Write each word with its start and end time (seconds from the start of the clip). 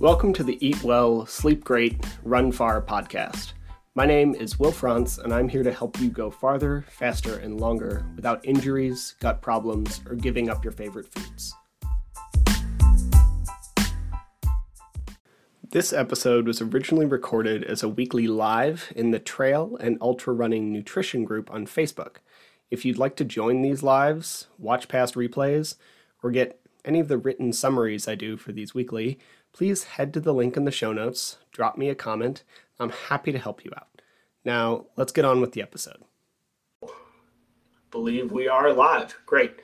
Welcome 0.00 0.32
to 0.34 0.44
the 0.44 0.64
Eat 0.64 0.84
Well, 0.84 1.26
Sleep 1.26 1.64
Great, 1.64 2.06
Run 2.22 2.52
Far 2.52 2.80
podcast. 2.80 3.54
My 3.96 4.06
name 4.06 4.32
is 4.32 4.56
Will 4.56 4.70
Frantz, 4.70 5.18
and 5.18 5.34
I'm 5.34 5.48
here 5.48 5.64
to 5.64 5.72
help 5.72 5.98
you 6.00 6.08
go 6.08 6.30
farther, 6.30 6.84
faster, 6.88 7.38
and 7.38 7.60
longer 7.60 8.06
without 8.14 8.44
injuries, 8.44 9.16
gut 9.18 9.42
problems, 9.42 10.00
or 10.08 10.14
giving 10.14 10.50
up 10.50 10.62
your 10.62 10.72
favorite 10.72 11.12
foods. 11.12 11.52
This 15.68 15.92
episode 15.92 16.46
was 16.46 16.62
originally 16.62 17.06
recorded 17.06 17.64
as 17.64 17.82
a 17.82 17.88
weekly 17.88 18.28
live 18.28 18.92
in 18.94 19.10
the 19.10 19.18
Trail 19.18 19.76
and 19.80 19.98
Ultra 20.00 20.32
Running 20.32 20.72
Nutrition 20.72 21.24
group 21.24 21.50
on 21.50 21.66
Facebook. 21.66 22.18
If 22.70 22.84
you'd 22.84 22.98
like 22.98 23.16
to 23.16 23.24
join 23.24 23.62
these 23.62 23.82
lives, 23.82 24.46
watch 24.58 24.86
past 24.86 25.16
replays, 25.16 25.74
or 26.22 26.30
get 26.30 26.60
any 26.84 27.00
of 27.00 27.08
the 27.08 27.18
written 27.18 27.52
summaries 27.52 28.06
I 28.06 28.14
do 28.14 28.36
for 28.36 28.52
these 28.52 28.74
weekly, 28.74 29.18
please 29.52 29.84
head 29.84 30.12
to 30.14 30.20
the 30.20 30.34
link 30.34 30.56
in 30.56 30.64
the 30.64 30.70
show 30.70 30.92
notes, 30.92 31.38
drop 31.52 31.76
me 31.76 31.88
a 31.88 31.94
comment. 31.94 32.44
I'm 32.78 32.90
happy 32.90 33.32
to 33.32 33.38
help 33.38 33.64
you 33.64 33.72
out. 33.76 33.88
Now, 34.44 34.86
let's 34.96 35.12
get 35.12 35.24
on 35.24 35.40
with 35.40 35.52
the 35.52 35.62
episode. 35.62 36.02
Believe 37.90 38.30
we 38.32 38.48
are 38.48 38.72
live. 38.72 39.18
Great. 39.26 39.60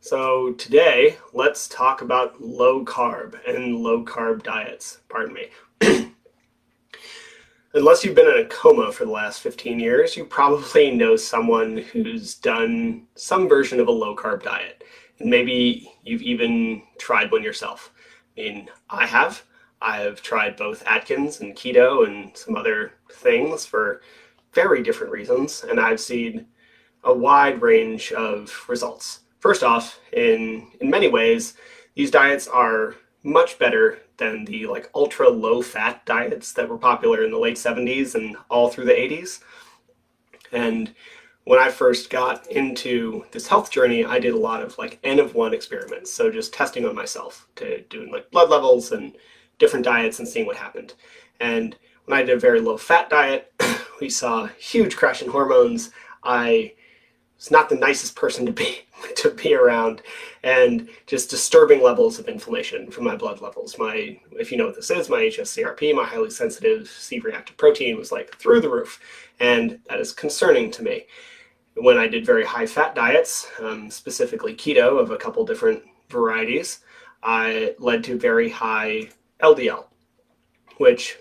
So, 0.00 0.52
today, 0.54 1.16
let's 1.34 1.68
talk 1.68 2.00
about 2.00 2.40
low 2.40 2.84
carb 2.84 3.36
and 3.46 3.76
low 3.76 4.04
carb 4.04 4.42
diets. 4.42 5.00
Pardon 5.08 5.34
me. 5.34 5.50
Unless 7.74 8.02
you've 8.02 8.16
been 8.16 8.26
in 8.26 8.44
a 8.44 8.48
coma 8.48 8.90
for 8.90 9.04
the 9.04 9.12
last 9.12 9.42
15 9.42 9.78
years, 9.78 10.16
you 10.16 10.24
probably 10.24 10.90
know 10.90 11.14
someone 11.14 11.76
who's 11.76 12.34
done 12.34 13.06
some 13.14 13.48
version 13.48 13.78
of 13.78 13.88
a 13.88 13.92
low 13.92 14.16
carb 14.16 14.42
diet. 14.42 14.82
And 15.20 15.30
maybe 15.30 15.92
you've 16.02 16.22
even 16.22 16.82
tried 16.98 17.30
one 17.30 17.44
yourself. 17.44 17.92
I 18.36 18.40
mean, 18.40 18.70
I 18.88 19.06
have. 19.06 19.42
I 19.82 19.98
have 19.98 20.22
tried 20.22 20.56
both 20.56 20.86
Atkins 20.86 21.40
and 21.40 21.56
keto 21.56 22.06
and 22.06 22.36
some 22.36 22.56
other 22.56 22.92
things 23.12 23.64
for 23.64 24.02
very 24.52 24.82
different 24.82 25.12
reasons, 25.12 25.64
and 25.68 25.80
I've 25.80 26.00
seen 26.00 26.46
a 27.04 27.14
wide 27.14 27.62
range 27.62 28.12
of 28.12 28.64
results. 28.68 29.20
First 29.38 29.62
off, 29.62 30.00
in 30.12 30.70
in 30.80 30.90
many 30.90 31.08
ways, 31.08 31.54
these 31.94 32.10
diets 32.10 32.46
are 32.46 32.96
much 33.22 33.58
better 33.58 34.00
than 34.16 34.44
the 34.44 34.66
like 34.66 34.90
ultra 34.94 35.28
low 35.28 35.62
fat 35.62 36.04
diets 36.06 36.52
that 36.52 36.68
were 36.68 36.78
popular 36.78 37.24
in 37.24 37.30
the 37.30 37.38
late 37.38 37.56
70s 37.56 38.14
and 38.14 38.36
all 38.50 38.68
through 38.68 38.86
the 38.86 38.92
80s. 38.92 39.40
And 40.52 40.94
when 41.44 41.58
I 41.58 41.70
first 41.70 42.10
got 42.10 42.46
into 42.48 43.24
this 43.32 43.46
health 43.46 43.70
journey, 43.70 44.04
I 44.04 44.18
did 44.18 44.34
a 44.34 44.38
lot 44.38 44.62
of 44.62 44.76
like 44.78 44.98
N 45.02 45.18
of 45.18 45.34
one 45.34 45.54
experiments. 45.54 46.12
So 46.12 46.30
just 46.30 46.52
testing 46.52 46.84
on 46.84 46.94
myself 46.94 47.48
to 47.56 47.80
doing 47.82 48.10
like 48.12 48.30
blood 48.30 48.50
levels 48.50 48.92
and 48.92 49.16
different 49.58 49.84
diets 49.84 50.18
and 50.18 50.28
seeing 50.28 50.46
what 50.46 50.56
happened. 50.56 50.94
And 51.40 51.76
when 52.04 52.18
I 52.18 52.22
did 52.22 52.36
a 52.36 52.40
very 52.40 52.60
low 52.60 52.76
fat 52.76 53.08
diet, 53.10 53.52
we 54.00 54.10
saw 54.10 54.46
huge 54.46 54.96
crash 54.96 55.22
in 55.22 55.30
hormones. 55.30 55.90
I 56.22 56.74
was 57.40 57.50
not 57.50 57.70
the 57.70 57.74
nicest 57.74 58.14
person 58.14 58.44
to 58.46 58.52
be 58.52 58.80
to 59.16 59.30
be 59.30 59.54
around 59.54 60.02
and 60.42 60.88
just 61.06 61.30
disturbing 61.30 61.82
levels 61.82 62.18
of 62.18 62.28
inflammation 62.28 62.90
from 62.90 63.04
my 63.04 63.16
blood 63.16 63.40
levels. 63.40 63.78
My, 63.78 64.18
if 64.32 64.52
you 64.52 64.58
know 64.58 64.66
what 64.66 64.76
this 64.76 64.90
is, 64.90 65.08
my 65.08 65.20
HSCRP, 65.22 65.94
my 65.94 66.04
highly 66.04 66.30
sensitive 66.30 66.88
C-reactive 66.88 67.56
protein 67.56 67.96
was 67.96 68.12
like 68.12 68.36
through 68.36 68.60
the 68.60 68.68
roof. 68.68 69.00
And 69.40 69.78
that 69.88 70.00
is 70.00 70.12
concerning 70.12 70.70
to 70.72 70.82
me. 70.82 71.06
When 71.76 71.96
I 71.96 72.08
did 72.08 72.26
very 72.26 72.44
high 72.44 72.66
fat 72.66 72.94
diets, 72.94 73.48
um, 73.60 73.90
specifically 73.90 74.54
keto 74.54 75.00
of 75.00 75.10
a 75.10 75.16
couple 75.16 75.44
different 75.46 75.82
varieties, 76.10 76.80
I 77.22 77.74
led 77.78 78.04
to 78.04 78.18
very 78.18 78.50
high 78.50 79.08
LDL, 79.42 79.86
which 80.76 81.18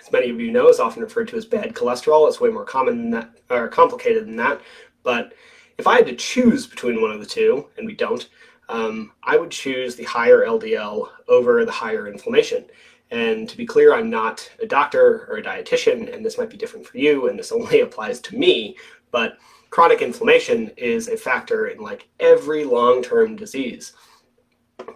as 0.00 0.10
many 0.12 0.30
of 0.30 0.40
you 0.40 0.50
know, 0.50 0.68
is 0.68 0.80
often 0.80 1.02
referred 1.02 1.28
to 1.28 1.36
as 1.36 1.44
bad 1.44 1.74
cholesterol. 1.74 2.26
It's 2.26 2.40
way 2.40 2.50
more 2.50 2.64
common 2.64 2.96
than 2.96 3.10
that, 3.10 3.30
or 3.50 3.68
complicated 3.68 4.26
than 4.26 4.36
that. 4.36 4.60
But 5.02 5.34
if 5.78 5.86
I 5.86 5.96
had 5.96 6.06
to 6.06 6.16
choose 6.16 6.66
between 6.66 7.00
one 7.00 7.10
of 7.10 7.20
the 7.20 7.26
two, 7.26 7.68
and 7.76 7.86
we 7.86 7.94
don't, 7.94 8.28
um, 8.68 9.12
I 9.22 9.36
would 9.36 9.50
choose 9.50 9.96
the 9.96 10.04
higher 10.04 10.44
LDL 10.46 11.08
over 11.28 11.64
the 11.64 11.72
higher 11.72 12.06
inflammation. 12.06 12.66
And 13.10 13.48
to 13.48 13.56
be 13.56 13.66
clear, 13.66 13.94
I'm 13.94 14.08
not 14.08 14.48
a 14.62 14.66
doctor 14.66 15.26
or 15.28 15.38
a 15.38 15.42
dietitian, 15.42 16.14
and 16.14 16.24
this 16.24 16.38
might 16.38 16.50
be 16.50 16.56
different 16.56 16.86
for 16.86 16.98
you, 16.98 17.28
and 17.28 17.38
this 17.38 17.52
only 17.52 17.80
applies 17.80 18.20
to 18.22 18.36
me, 18.36 18.76
but 19.10 19.38
chronic 19.70 20.02
inflammation 20.02 20.70
is 20.76 21.08
a 21.08 21.16
factor 21.16 21.68
in 21.68 21.80
like 21.80 22.08
every 22.20 22.64
long 22.64 23.02
term 23.02 23.36
disease. 23.36 23.92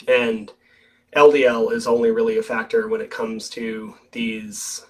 And 0.08 0.52
LDL 1.16 1.72
is 1.72 1.86
only 1.86 2.10
really 2.10 2.38
a 2.38 2.42
factor 2.42 2.88
when 2.88 3.00
it 3.00 3.10
comes 3.10 3.48
to 3.50 3.94
these 4.12 4.84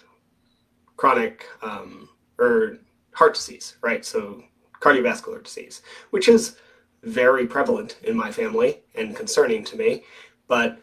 chronic 0.97 1.47
um, 1.63 2.09
or 2.39 2.79
heart 3.13 3.35
disease, 3.35 3.77
right? 3.83 4.05
So 4.05 4.43
cardiovascular 4.85 5.43
disease, 5.43 5.81
which 6.11 6.29
is 6.29 6.57
very 7.03 7.47
prevalent 7.47 7.97
in 8.03 8.15
my 8.17 8.31
family 8.31 8.83
and 8.95 9.17
concerning 9.17 9.65
to 9.65 9.77
me. 9.77 10.03
But 10.47 10.79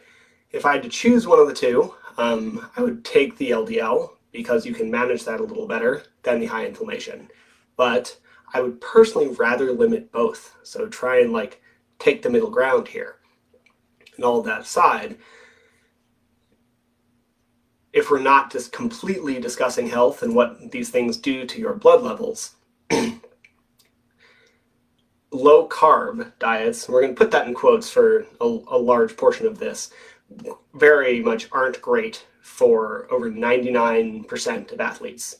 if 0.50 0.66
I 0.66 0.72
had 0.72 0.82
to 0.82 0.88
choose 0.88 1.26
one 1.26 1.38
of 1.38 1.46
the 1.46 1.54
two, 1.54 1.94
um, 2.18 2.68
I 2.76 2.82
would 2.82 3.04
take 3.04 3.36
the 3.36 3.50
LDL 3.50 4.10
because 4.32 4.66
you 4.66 4.74
can 4.74 4.90
manage 4.90 5.24
that 5.24 5.40
a 5.40 5.44
little 5.44 5.68
better 5.68 6.02
than 6.24 6.40
the 6.40 6.46
high 6.46 6.66
inflammation. 6.66 7.30
But 7.76 8.16
I 8.52 8.60
would 8.60 8.80
personally 8.80 9.28
rather 9.28 9.72
limit 9.72 10.10
both. 10.10 10.56
So 10.64 10.88
try 10.88 11.20
and 11.20 11.32
like 11.32 11.62
take 11.98 12.22
the 12.22 12.30
middle 12.30 12.50
ground 12.50 12.88
here. 12.88 13.16
And 14.16 14.24
all 14.24 14.42
that 14.42 14.62
aside, 14.62 15.16
if 17.92 18.10
we're 18.10 18.20
not 18.20 18.50
just 18.50 18.72
completely 18.72 19.38
discussing 19.38 19.88
health 19.88 20.22
and 20.22 20.34
what 20.34 20.72
these 20.72 20.90
things 20.90 21.16
do 21.16 21.46
to 21.46 21.60
your 21.60 21.74
blood 21.74 22.02
levels, 22.02 22.56
low 25.32 25.66
carb 25.68 26.32
diets, 26.38 26.88
we're 26.88 27.00
going 27.00 27.14
to 27.14 27.18
put 27.18 27.30
that 27.30 27.46
in 27.46 27.54
quotes 27.54 27.90
for 27.90 28.26
a, 28.40 28.44
a, 28.44 28.78
large 28.78 29.16
portion 29.16 29.46
of 29.46 29.58
this, 29.58 29.90
very 30.74 31.20
much 31.20 31.48
aren't 31.52 31.80
great 31.80 32.26
for 32.40 33.06
over 33.10 33.30
99% 33.30 34.72
of 34.72 34.80
athletes. 34.80 35.36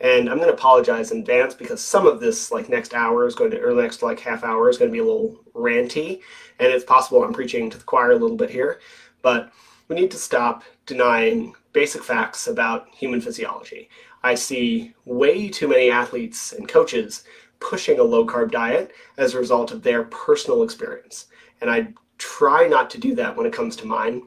And 0.00 0.28
I'm 0.28 0.36
going 0.38 0.48
to 0.48 0.54
apologize 0.54 1.10
in 1.10 1.20
advance 1.20 1.54
because 1.54 1.82
some 1.82 2.06
of 2.06 2.20
this, 2.20 2.50
like 2.50 2.68
next 2.68 2.94
hour, 2.94 3.26
is 3.26 3.34
going 3.34 3.50
to, 3.52 3.62
or 3.62 3.74
next 3.74 4.02
like 4.02 4.20
half 4.20 4.44
hour, 4.44 4.68
is 4.68 4.76
going 4.76 4.90
to 4.90 4.92
be 4.92 4.98
a 4.98 5.04
little 5.04 5.40
ranty. 5.54 6.20
And 6.58 6.72
it's 6.72 6.84
possible 6.84 7.22
I'm 7.22 7.32
preaching 7.32 7.70
to 7.70 7.78
the 7.78 7.84
choir 7.84 8.12
a 8.12 8.16
little 8.16 8.36
bit 8.36 8.50
here. 8.50 8.80
But 9.22 9.52
we 9.88 9.96
need 9.96 10.10
to 10.10 10.16
stop 10.16 10.64
denying 10.86 11.54
basic 11.72 12.02
facts 12.02 12.46
about 12.46 12.88
human 12.92 13.20
physiology. 13.20 13.88
I 14.22 14.34
see 14.34 14.94
way 15.04 15.48
too 15.48 15.68
many 15.68 15.90
athletes 15.90 16.52
and 16.52 16.68
coaches 16.68 17.24
pushing 17.68 17.98
a 17.98 18.04
low 18.04 18.26
carb 18.26 18.50
diet 18.50 18.92
as 19.16 19.34
a 19.34 19.38
result 19.38 19.72
of 19.72 19.82
their 19.82 20.04
personal 20.04 20.62
experience. 20.62 21.26
And 21.60 21.70
I 21.70 21.88
try 22.18 22.66
not 22.66 22.90
to 22.90 22.98
do 22.98 23.14
that 23.14 23.34
when 23.34 23.46
it 23.46 23.52
comes 23.52 23.74
to 23.76 23.86
mine, 23.86 24.22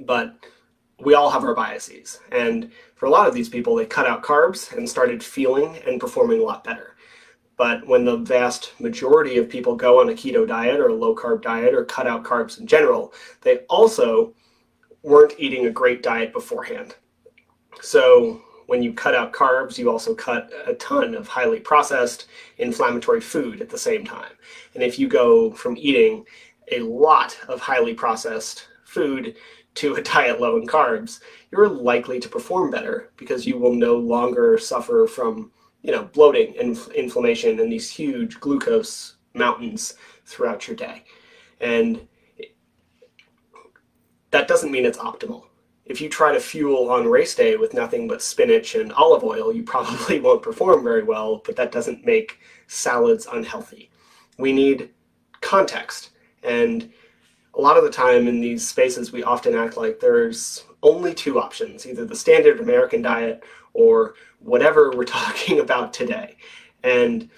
but 0.00 0.36
we 1.00 1.14
all 1.14 1.30
have 1.30 1.44
our 1.44 1.54
biases. 1.54 2.20
And 2.32 2.70
for 2.96 3.06
a 3.06 3.10
lot 3.10 3.28
of 3.28 3.34
these 3.34 3.48
people, 3.48 3.74
they 3.74 3.86
cut 3.86 4.06
out 4.06 4.22
carbs 4.22 4.76
and 4.76 4.88
started 4.88 5.22
feeling 5.22 5.78
and 5.86 6.00
performing 6.00 6.40
a 6.40 6.44
lot 6.44 6.64
better. 6.64 6.96
But 7.56 7.86
when 7.86 8.04
the 8.04 8.16
vast 8.16 8.72
majority 8.80 9.38
of 9.38 9.48
people 9.48 9.76
go 9.76 10.00
on 10.00 10.08
a 10.08 10.12
keto 10.12 10.46
diet 10.46 10.80
or 10.80 10.88
a 10.88 10.94
low 10.94 11.14
carb 11.14 11.42
diet 11.42 11.72
or 11.72 11.84
cut 11.84 12.08
out 12.08 12.24
carbs 12.24 12.58
in 12.58 12.66
general, 12.66 13.12
they 13.42 13.58
also 13.68 14.34
weren't 15.02 15.34
eating 15.38 15.66
a 15.66 15.70
great 15.70 16.02
diet 16.02 16.32
beforehand. 16.32 16.96
So 17.80 18.42
when 18.66 18.82
you 18.82 18.92
cut 18.92 19.14
out 19.14 19.32
carbs, 19.32 19.78
you 19.78 19.90
also 19.90 20.14
cut 20.14 20.50
a 20.66 20.74
ton 20.74 21.14
of 21.14 21.28
highly 21.28 21.60
processed 21.60 22.26
inflammatory 22.58 23.20
food 23.20 23.60
at 23.60 23.68
the 23.68 23.78
same 23.78 24.04
time. 24.04 24.32
And 24.74 24.82
if 24.82 24.98
you 24.98 25.08
go 25.08 25.52
from 25.52 25.76
eating 25.76 26.24
a 26.70 26.80
lot 26.80 27.38
of 27.48 27.60
highly 27.60 27.94
processed 27.94 28.68
food 28.84 29.36
to 29.74 29.94
a 29.96 30.02
diet 30.14 30.40
low 30.40 30.56
in 30.56 30.66
carbs, 30.66 31.20
you're 31.50 31.68
likely 31.68 32.18
to 32.20 32.28
perform 32.28 32.70
better 32.70 33.10
because 33.16 33.46
you 33.46 33.58
will 33.58 33.74
no 33.74 33.96
longer 33.96 34.58
suffer 34.58 35.06
from, 35.06 35.50
you 35.82 35.92
know, 35.92 36.04
bloating 36.04 36.54
and 36.58 36.78
inflammation 36.94 37.60
and 37.60 37.70
these 37.70 37.90
huge 37.90 38.40
glucose 38.40 39.16
mountains 39.34 39.94
throughout 40.24 40.66
your 40.66 40.76
day. 40.76 41.04
And 41.60 42.06
that 44.30 44.48
doesn't 44.48 44.72
mean 44.72 44.84
it's 44.84 44.98
optimal 44.98 45.44
if 45.86 46.00
you 46.00 46.08
try 46.08 46.32
to 46.32 46.40
fuel 46.40 46.90
on 46.90 47.06
race 47.06 47.34
day 47.34 47.56
with 47.56 47.74
nothing 47.74 48.08
but 48.08 48.22
spinach 48.22 48.74
and 48.74 48.92
olive 48.92 49.22
oil, 49.22 49.52
you 49.52 49.62
probably 49.62 50.20
won't 50.20 50.42
perform 50.42 50.82
very 50.82 51.02
well, 51.02 51.42
but 51.44 51.56
that 51.56 51.72
doesn't 51.72 52.06
make 52.06 52.40
salads 52.66 53.26
unhealthy. 53.30 53.90
We 54.38 54.52
need 54.52 54.90
context. 55.40 56.10
And 56.42 56.90
a 57.54 57.60
lot 57.60 57.76
of 57.76 57.84
the 57.84 57.90
time 57.90 58.26
in 58.26 58.40
these 58.40 58.66
spaces, 58.66 59.12
we 59.12 59.22
often 59.22 59.54
act 59.54 59.76
like 59.76 60.00
there's 60.00 60.64
only 60.82 61.14
two 61.14 61.38
options 61.40 61.86
either 61.86 62.04
the 62.04 62.16
standard 62.16 62.60
American 62.60 63.00
diet 63.02 63.42
or 63.72 64.14
whatever 64.40 64.90
we're 64.96 65.04
talking 65.04 65.60
about 65.60 65.92
today. 65.92 66.36
And 66.82 67.28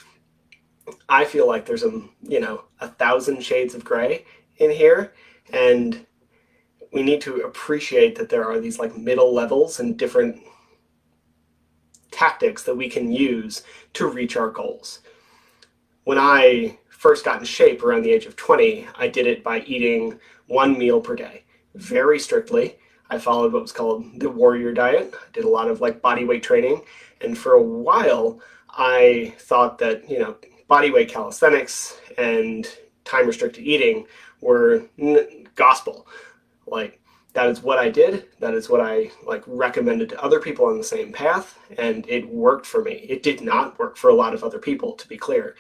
I 1.09 1.25
feel 1.25 1.49
like 1.49 1.67
there's 1.67 1.83
a, 1.83 2.01
you 2.23 2.41
know, 2.41 2.65
a 2.81 2.89
thousand 2.89 3.43
shades 3.43 3.75
of 3.75 3.85
gray 3.85 4.25
in 4.59 4.71
here. 4.71 5.15
And 5.53 6.07
we 6.93 7.03
need 7.03 7.21
to 7.23 7.37
appreciate 7.43 8.17
that 8.17 8.29
there 8.29 8.45
are 8.45 8.61
these 8.61 8.79
like 8.79 8.97
middle 8.97 9.35
levels 9.35 9.81
and 9.81 9.97
different 9.97 10.43
tactics 12.11 12.63
that 12.65 12.77
we 12.77 12.89
can 12.89 13.13
use 13.13 13.63
to 13.95 14.07
reach 14.07 14.37
our 14.37 14.51
goals. 14.51 15.01
When 16.05 16.19
I 16.19 16.79
first 16.89 17.25
got 17.25 17.41
in 17.41 17.45
shape 17.45 17.83
around 17.83 18.03
the 18.03 18.13
age 18.13 18.27
of 18.27 18.37
20, 18.37 18.87
I 18.97 19.09
did 19.09 19.27
it 19.27 19.45
by 19.45 19.61
eating 19.61 20.19
one 20.47 20.79
meal 20.79 21.01
per 21.01 21.15
day 21.17 21.45
very 21.75 22.19
strictly. 22.19 22.77
I 23.11 23.19
followed 23.19 23.53
what 23.53 23.63
was 23.63 23.73
called 23.73 24.19
the 24.19 24.31
warrior 24.31 24.73
diet. 24.73 25.15
I 25.15 25.31
did 25.33 25.45
a 25.45 25.49
lot 25.49 25.69
of 25.69 25.81
like 25.81 26.03
body 26.03 26.25
weight 26.25 26.43
training. 26.43 26.83
And 27.21 27.37
for 27.37 27.53
a 27.53 27.63
while, 27.63 28.41
I 28.71 29.35
thought 29.39 29.79
that, 29.79 30.09
you 30.11 30.19
know, 30.19 30.37
body 30.69 30.91
weight 30.91 31.09
calisthenics 31.09 32.01
and 32.19 32.67
time 33.05 33.27
restricted 33.27 33.65
eating 33.65 34.07
were 34.41 34.85
n- 34.99 35.47
gospel. 35.55 36.07
Like, 36.67 37.01
that 37.37 37.49
is 37.51 37.63
what 37.63 37.79
I 37.79 37.91
did. 37.91 38.29
That 38.41 38.55
is 38.55 38.71
what 38.71 38.81
I 38.81 39.11
like 39.25 39.43
recommended 39.47 40.09
to 40.09 40.23
other 40.23 40.41
people 40.41 40.65
on 40.65 40.79
the 40.79 40.85
same 40.85 41.13
path, 41.13 41.59
and 41.77 42.09
it 42.09 42.27
worked 42.27 42.65
for 42.65 42.83
me. 42.83 43.07
It 43.09 43.23
did 43.23 43.43
not 43.43 43.79
work 43.79 43.99
for 43.99 44.09
a 44.09 44.15
lot 44.15 44.33
of 44.33 44.43
other 44.43 44.59
people, 44.59 44.95
to 44.95 45.07
be 45.07 45.19
clear. 45.19 45.55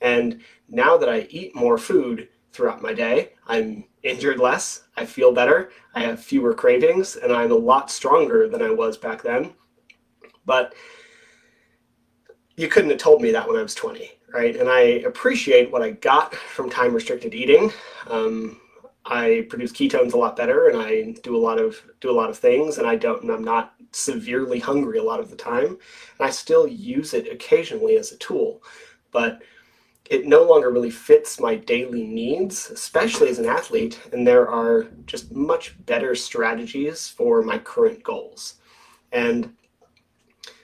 And 0.00 0.40
now 0.68 0.96
that 0.96 1.08
I 1.08 1.28
eat 1.30 1.54
more 1.54 1.78
food 1.78 2.28
throughout 2.52 2.82
my 2.82 2.92
day, 2.92 3.34
I'm 3.46 3.84
injured 4.02 4.40
less, 4.40 4.88
I 4.96 5.04
feel 5.04 5.32
better, 5.32 5.70
I 5.94 6.00
have 6.00 6.20
fewer 6.20 6.52
cravings, 6.52 7.14
and 7.14 7.32
I'm 7.32 7.52
a 7.52 7.54
lot 7.54 7.92
stronger 7.92 8.48
than 8.48 8.62
I 8.62 8.70
was 8.70 8.96
back 8.96 9.22
then. 9.22 9.52
But 10.46 10.74
you 12.56 12.66
couldn't 12.66 12.90
have 12.90 12.98
told 12.98 13.22
me 13.22 13.30
that 13.30 13.46
when 13.46 13.56
I 13.56 13.62
was 13.62 13.74
20, 13.74 14.10
right? 14.32 14.56
And 14.56 14.68
I 14.68 14.80
appreciate 15.06 15.70
what 15.70 15.82
I 15.82 15.92
got 15.92 16.34
from 16.34 16.68
time 16.70 16.92
restricted 16.92 17.34
eating. 17.34 17.72
Um, 18.08 18.60
I 19.04 19.46
produce 19.48 19.72
ketones 19.72 20.12
a 20.12 20.18
lot 20.18 20.36
better, 20.36 20.68
and 20.68 20.80
I 20.80 21.14
do 21.22 21.36
a 21.36 21.38
lot 21.38 21.58
of 21.58 21.82
do 22.00 22.10
a 22.10 22.12
lot 22.12 22.30
of 22.30 22.38
things, 22.38 22.78
and 22.78 22.86
I 22.86 22.96
don't, 22.96 23.22
and 23.22 23.30
I'm 23.30 23.44
not 23.44 23.74
severely 23.92 24.58
hungry 24.58 24.98
a 24.98 25.02
lot 25.02 25.20
of 25.20 25.30
the 25.30 25.36
time, 25.36 25.66
and 25.66 25.78
I 26.20 26.30
still 26.30 26.66
use 26.66 27.14
it 27.14 27.32
occasionally 27.32 27.96
as 27.96 28.12
a 28.12 28.18
tool, 28.18 28.62
but 29.10 29.42
it 30.10 30.26
no 30.26 30.42
longer 30.42 30.70
really 30.70 30.90
fits 30.90 31.40
my 31.40 31.54
daily 31.54 32.02
needs, 32.02 32.68
especially 32.70 33.28
as 33.28 33.38
an 33.38 33.46
athlete, 33.46 34.00
and 34.12 34.26
there 34.26 34.48
are 34.48 34.88
just 35.06 35.32
much 35.32 35.74
better 35.86 36.14
strategies 36.16 37.08
for 37.08 37.42
my 37.42 37.58
current 37.58 38.02
goals. 38.02 38.56
And 39.12 39.54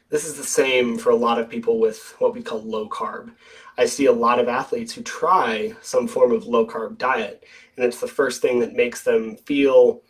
this 0.08 0.24
is 0.24 0.36
the 0.36 0.44
same 0.44 0.98
for 0.98 1.10
a 1.10 1.16
lot 1.16 1.38
of 1.38 1.48
people 1.48 1.78
with 1.78 2.14
what 2.18 2.34
we 2.34 2.42
call 2.42 2.62
low 2.62 2.88
carb. 2.88 3.32
I 3.78 3.84
see 3.84 4.06
a 4.06 4.12
lot 4.12 4.38
of 4.38 4.49
athletes 4.49 4.93
who 4.93 5.02
try 5.02 5.75
some 5.82 6.08
form 6.08 6.32
of 6.32 6.46
low 6.46 6.67
carb 6.67 6.99
diet, 6.99 7.44
and 7.76 7.84
it's 7.84 8.00
the 8.00 8.06
first 8.08 8.40
thing 8.40 8.61
that 8.61 8.73
makes 8.73 9.02
them 9.02 9.37
feel 9.37 10.02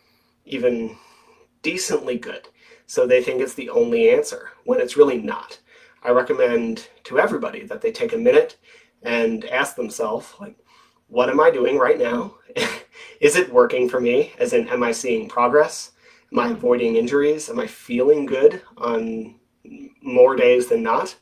even 0.45 0.95
decently 1.61 2.17
good. 2.17 2.47
So 2.85 3.05
they 3.05 3.21
think 3.21 3.41
it's 3.41 3.55
the 3.55 3.69
only 3.69 4.09
answer 4.09 4.51
when 4.63 4.79
it's 4.79 4.95
really 4.95 5.17
not. 5.17 5.59
I 6.03 6.11
recommend 6.11 6.87
to 7.03 7.19
everybody 7.19 7.63
that 7.65 7.81
they 7.81 7.91
take 7.91 8.13
a 8.13 8.17
minute 8.17 8.57
and 9.03 9.43
ask 9.45 9.75
themselves, 9.75 10.33
like, 10.39 10.57
what 11.07 11.29
am 11.29 11.39
I 11.39 11.51
doing 11.51 11.77
right 11.77 11.99
now? 11.99 12.35
Is 13.19 13.35
it 13.35 13.51
working 13.51 13.89
for 13.89 13.99
me? 13.99 14.33
As 14.39 14.53
in, 14.53 14.67
am 14.69 14.83
I 14.83 14.91
seeing 14.91 15.27
progress? 15.27 15.91
Am 16.31 16.39
I 16.39 16.49
avoiding 16.49 16.95
injuries? 16.95 17.49
Am 17.49 17.59
I 17.59 17.67
feeling 17.67 18.25
good 18.25 18.61
on 18.77 19.35
more 20.01 20.35
days 20.35 20.67
than 20.67 20.83
not? 20.83 21.15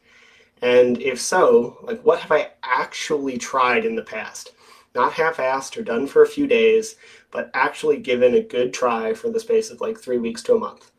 And 0.65 0.99
if 0.99 1.21
so, 1.21 1.77
like, 1.83 2.01
what 2.01 2.21
have 2.21 2.31
I 2.31 2.49
actually 2.63 3.37
tried 3.37 3.85
in 3.85 3.95
the 3.95 4.01
past? 4.01 4.53
Not 4.95 5.13
half 5.13 5.37
assed 5.37 5.77
or 5.77 5.83
done 5.83 6.07
for 6.07 6.23
a 6.23 6.27
few 6.27 6.47
days, 6.47 6.95
but 7.29 7.51
actually 7.53 7.97
given 7.97 8.33
a 8.33 8.41
good 8.41 8.73
try 8.73 9.13
for 9.13 9.29
the 9.29 9.39
space 9.39 9.69
of 9.69 9.79
like 9.79 9.99
three 9.99 10.17
weeks 10.17 10.41
to 10.43 10.55
a 10.55 10.59
month. 10.59 10.89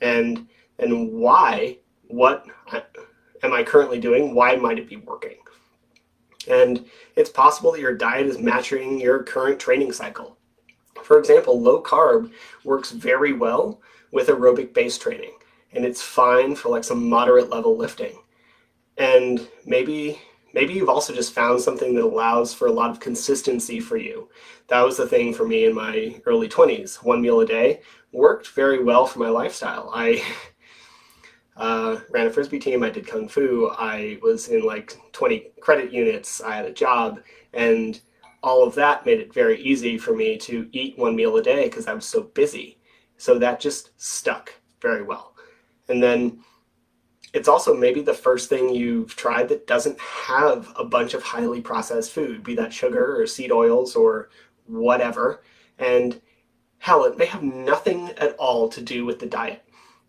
And 0.00 0.48
and 0.80 1.12
why? 1.12 1.78
What 2.08 2.46
am 3.44 3.52
I 3.52 3.62
currently 3.62 4.00
doing? 4.00 4.34
Why 4.34 4.56
might 4.56 4.80
it 4.80 4.88
be 4.88 4.96
working? 4.96 5.36
And 6.48 6.84
it's 7.14 7.30
possible 7.30 7.70
that 7.70 7.80
your 7.80 7.94
diet 7.94 8.26
is 8.26 8.40
matching 8.40 9.00
your 9.00 9.22
current 9.22 9.60
training 9.60 9.92
cycle. 9.92 10.36
For 11.04 11.20
example, 11.20 11.60
low 11.60 11.80
carb 11.80 12.32
works 12.64 12.90
very 12.90 13.32
well 13.32 13.80
with 14.10 14.26
aerobic 14.26 14.74
based 14.74 15.00
training, 15.00 15.34
and 15.72 15.84
it's 15.84 16.02
fine 16.02 16.56
for 16.56 16.70
like 16.70 16.82
some 16.82 17.08
moderate 17.08 17.50
level 17.50 17.76
lifting. 17.76 18.18
And 18.98 19.46
maybe 19.64 20.18
maybe 20.54 20.72
you've 20.72 20.88
also 20.88 21.12
just 21.12 21.34
found 21.34 21.60
something 21.60 21.94
that 21.94 22.04
allows 22.04 22.54
for 22.54 22.66
a 22.66 22.72
lot 22.72 22.90
of 22.90 23.00
consistency 23.00 23.78
for 23.78 23.96
you. 23.96 24.28
That 24.68 24.82
was 24.82 24.96
the 24.96 25.06
thing 25.06 25.34
for 25.34 25.46
me 25.46 25.66
in 25.66 25.74
my 25.74 26.20
early 26.24 26.48
20s. 26.48 27.04
One 27.04 27.20
meal 27.20 27.40
a 27.40 27.46
day 27.46 27.82
worked 28.12 28.48
very 28.48 28.82
well 28.82 29.06
for 29.06 29.18
my 29.18 29.28
lifestyle. 29.28 29.90
I 29.94 30.22
uh, 31.56 32.00
ran 32.10 32.26
a 32.26 32.30
frisbee 32.30 32.58
team. 32.58 32.82
I 32.82 32.90
did 32.90 33.06
kung 33.06 33.28
fu. 33.28 33.70
I 33.78 34.18
was 34.22 34.48
in 34.48 34.64
like 34.64 34.96
20 35.12 35.52
credit 35.60 35.92
units. 35.92 36.40
I 36.40 36.56
had 36.56 36.64
a 36.64 36.72
job, 36.72 37.20
and 37.52 38.00
all 38.42 38.62
of 38.62 38.74
that 38.76 39.04
made 39.04 39.20
it 39.20 39.34
very 39.34 39.60
easy 39.60 39.98
for 39.98 40.14
me 40.14 40.38
to 40.38 40.68
eat 40.72 40.98
one 40.98 41.16
meal 41.16 41.36
a 41.36 41.42
day 41.42 41.64
because 41.64 41.86
I 41.86 41.94
was 41.94 42.06
so 42.06 42.22
busy. 42.22 42.78
So 43.18 43.38
that 43.38 43.60
just 43.60 43.90
stuck 43.96 44.52
very 44.80 45.02
well. 45.02 45.34
And 45.88 46.02
then 46.02 46.40
it's 47.36 47.48
also 47.48 47.74
maybe 47.74 48.00
the 48.00 48.14
first 48.14 48.48
thing 48.48 48.74
you've 48.74 49.14
tried 49.14 49.48
that 49.50 49.66
doesn't 49.66 50.00
have 50.00 50.72
a 50.76 50.84
bunch 50.84 51.14
of 51.14 51.22
highly 51.22 51.60
processed 51.60 52.12
food, 52.12 52.42
be 52.42 52.54
that 52.56 52.72
sugar 52.72 53.20
or 53.20 53.26
seed 53.26 53.52
oils 53.52 53.94
or 53.94 54.30
whatever. 54.66 55.42
And 55.78 56.20
hell, 56.78 57.04
it 57.04 57.18
may 57.18 57.26
have 57.26 57.42
nothing 57.42 58.10
at 58.18 58.34
all 58.36 58.68
to 58.70 58.80
do 58.80 59.04
with 59.04 59.20
the 59.20 59.26
diet 59.26 59.66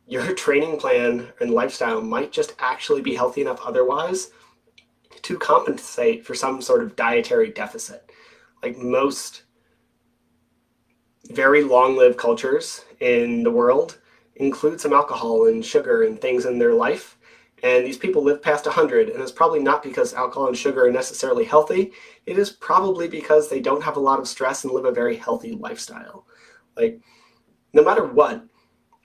your 0.08 0.34
training 0.36 0.80
plan 0.80 1.28
and 1.40 1.52
lifestyle 1.52 2.02
might 2.02 2.32
just 2.32 2.56
actually 2.60 3.02
be 3.02 3.16
healthy 3.16 3.42
enough 3.42 3.60
otherwise 3.64 4.32
to 5.22 5.38
compensate 5.38 6.26
for 6.26 6.34
some 6.34 6.62
sort 6.62 6.82
of 6.82 6.96
dietary 6.96 7.52
deficit. 7.52 8.10
Like 8.64 8.78
most 8.78 9.44
very 11.30 11.64
long 11.64 11.98
lived 11.98 12.18
cultures 12.18 12.86
in 13.02 13.44
the 13.44 13.52
world 13.52 14.00
include 14.36 14.80
some 14.80 14.94
alcohol 14.94 15.48
and 15.48 15.66
sugar 15.66 16.04
and 16.04 16.20
things 16.20 16.46
in 16.46 16.58
their 16.58 16.74
life. 16.74 17.17
And 17.64 17.86
these 17.86 17.98
people 17.98 18.24
live 18.24 18.42
past 18.42 18.66
100, 18.66 19.10
and 19.10 19.22
it's 19.22 19.32
probably 19.32 19.60
not 19.60 19.82
because 19.82 20.14
alcohol 20.14 20.48
and 20.48 20.58
sugar 20.58 20.86
are 20.86 20.92
necessarily 20.92 21.44
healthy. 21.44 21.92
It 22.28 22.38
is 22.38 22.52
probably 22.52 23.08
because 23.08 23.50
they 23.50 23.60
don't 23.60 23.84
have 23.84 23.98
a 23.98 24.02
lot 24.02 24.20
of 24.20 24.28
stress 24.28 24.64
and 24.64 24.74
live 24.74 24.86
a 24.86 24.92
very 24.92 25.16
healthy 25.16 25.54
lifestyle. 25.54 26.26
Like, 26.76 27.00
no 27.74 27.84
matter 27.84 28.06
what, 28.06 28.46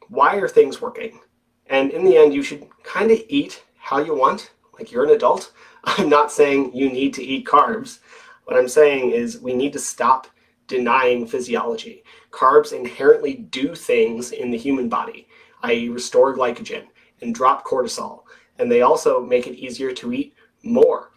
why 0.09 0.37
are 0.37 0.49
things 0.49 0.83
working? 0.83 1.21
And 1.67 1.91
in 1.91 2.05
the 2.05 2.17
end, 2.17 2.35
you 2.35 2.43
should 2.43 2.69
kind 2.83 3.11
of 3.11 3.23
eat 3.29 3.65
how 3.79 3.99
you 3.99 4.15
want, 4.15 4.53
like 4.75 4.93
you're 4.93 5.05
an 5.05 5.11
adult. 5.11 5.53
I'm 5.85 6.11
not 6.11 6.31
saying 6.31 6.75
you 6.75 6.91
need 6.91 7.15
to 7.15 7.25
eat 7.25 7.47
carbs. 7.47 8.01
What 8.45 8.57
I'm 8.57 8.69
saying 8.69 9.13
is 9.13 9.41
we 9.41 9.55
need 9.55 9.73
to 9.73 9.79
stop 9.79 10.27
denying 10.67 11.27
physiology. 11.27 12.05
Carbs 12.31 12.73
inherently 12.73 13.35
do 13.35 13.75
things 13.75 14.33
in 14.33 14.51
the 14.51 14.59
human 14.59 14.89
body, 14.89 15.27
i.e., 15.63 15.89
restore 15.89 16.37
glycogen 16.37 16.85
and 17.21 17.35
drop 17.35 17.65
cortisol. 17.65 18.22
And 18.59 18.71
they 18.71 18.83
also 18.83 19.21
make 19.21 19.47
it 19.47 19.59
easier 19.59 19.93
to 19.93 20.13
eat 20.13 20.35
more, 20.63 21.11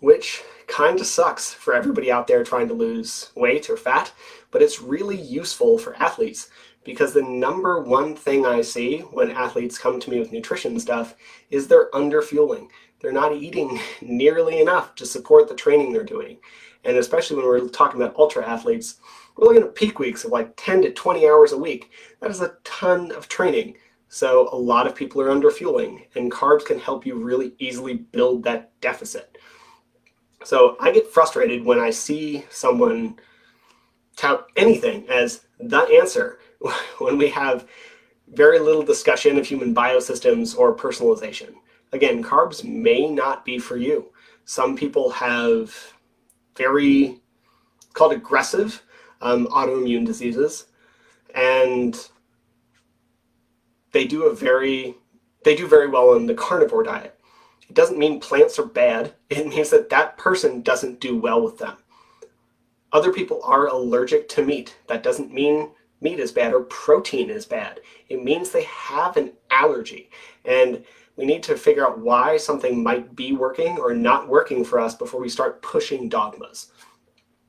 which 0.00 0.42
kind 0.66 1.00
of 1.00 1.06
sucks 1.06 1.52
for 1.52 1.74
everybody 1.74 2.12
out 2.12 2.26
there 2.26 2.44
trying 2.44 2.68
to 2.68 2.74
lose 2.74 3.32
weight 3.34 3.68
or 3.68 3.76
fat, 3.76 4.12
but 4.50 4.62
it's 4.62 4.80
really 4.80 5.20
useful 5.20 5.78
for 5.78 5.96
athletes 5.96 6.50
because 6.84 7.12
the 7.12 7.22
number 7.22 7.80
one 7.80 8.16
thing 8.16 8.46
I 8.46 8.62
see 8.62 8.98
when 8.98 9.30
athletes 9.30 9.78
come 9.78 10.00
to 10.00 10.10
me 10.10 10.18
with 10.18 10.32
nutrition 10.32 10.78
stuff 10.78 11.14
is 11.50 11.66
they're 11.66 11.90
underfueling. 11.90 12.68
They're 13.00 13.12
not 13.12 13.34
eating 13.34 13.78
nearly 14.00 14.60
enough 14.60 14.94
to 14.96 15.06
support 15.06 15.48
the 15.48 15.54
training 15.54 15.92
they're 15.92 16.04
doing. 16.04 16.38
And 16.84 16.96
especially 16.96 17.36
when 17.36 17.46
we're 17.46 17.68
talking 17.68 18.00
about 18.00 18.16
ultra 18.16 18.46
athletes, 18.46 19.00
we're 19.36 19.48
looking 19.48 19.62
at 19.62 19.74
peak 19.74 19.98
weeks 19.98 20.24
of 20.24 20.30
like 20.30 20.54
10 20.56 20.82
to 20.82 20.92
20 20.92 21.28
hours 21.28 21.52
a 21.52 21.58
week. 21.58 21.90
That 22.20 22.30
is 22.30 22.40
a 22.40 22.56
ton 22.64 23.12
of 23.12 23.28
training. 23.28 23.76
So 24.12 24.48
a 24.50 24.56
lot 24.56 24.88
of 24.88 24.96
people 24.96 25.22
are 25.22 25.28
underfueling, 25.28 26.04
and 26.16 26.32
carbs 26.32 26.64
can 26.64 26.80
help 26.80 27.06
you 27.06 27.14
really 27.14 27.54
easily 27.60 27.94
build 27.94 28.42
that 28.42 28.72
deficit. 28.80 29.38
So 30.42 30.76
I 30.80 30.90
get 30.90 31.06
frustrated 31.06 31.64
when 31.64 31.78
I 31.78 31.90
see 31.90 32.44
someone 32.50 33.20
tout 34.16 34.48
anything 34.56 35.08
as 35.08 35.42
the 35.60 35.82
answer 35.82 36.40
when 36.98 37.18
we 37.18 37.28
have 37.30 37.68
very 38.32 38.58
little 38.58 38.82
discussion 38.82 39.38
of 39.38 39.46
human 39.46 39.72
biosystems 39.72 40.58
or 40.58 40.74
personalization. 40.74 41.54
Again, 41.92 42.20
carbs 42.20 42.64
may 42.64 43.08
not 43.08 43.44
be 43.44 43.60
for 43.60 43.76
you. 43.76 44.06
Some 44.44 44.76
people 44.76 45.10
have 45.10 45.94
very 46.56 47.20
called 47.92 48.12
aggressive 48.12 48.82
um, 49.20 49.46
autoimmune 49.46 50.04
diseases, 50.04 50.66
and 51.32 52.08
they 53.92 54.06
do 54.06 54.24
a 54.24 54.34
very 54.34 54.96
they 55.44 55.54
do 55.54 55.66
very 55.66 55.88
well 55.88 56.10
on 56.10 56.26
the 56.26 56.34
carnivore 56.34 56.82
diet. 56.82 57.18
It 57.68 57.74
doesn't 57.74 57.98
mean 57.98 58.20
plants 58.20 58.58
are 58.58 58.66
bad. 58.66 59.14
It 59.30 59.46
means 59.46 59.70
that 59.70 59.88
that 59.90 60.18
person 60.18 60.60
doesn't 60.60 61.00
do 61.00 61.16
well 61.16 61.40
with 61.40 61.58
them. 61.58 61.76
Other 62.92 63.12
people 63.12 63.40
are 63.44 63.68
allergic 63.68 64.28
to 64.30 64.44
meat. 64.44 64.76
That 64.88 65.02
doesn't 65.02 65.32
mean 65.32 65.70
meat 66.00 66.18
is 66.18 66.32
bad 66.32 66.52
or 66.52 66.62
protein 66.62 67.30
is 67.30 67.46
bad. 67.46 67.80
It 68.08 68.22
means 68.24 68.50
they 68.50 68.64
have 68.64 69.16
an 69.16 69.32
allergy. 69.50 70.10
And 70.44 70.84
we 71.16 71.24
need 71.26 71.42
to 71.44 71.56
figure 71.56 71.86
out 71.86 71.98
why 71.98 72.36
something 72.36 72.82
might 72.82 73.14
be 73.14 73.32
working 73.32 73.78
or 73.78 73.94
not 73.94 74.28
working 74.28 74.64
for 74.64 74.80
us 74.80 74.94
before 74.94 75.20
we 75.20 75.28
start 75.28 75.62
pushing 75.62 76.08
dogmas. 76.08 76.72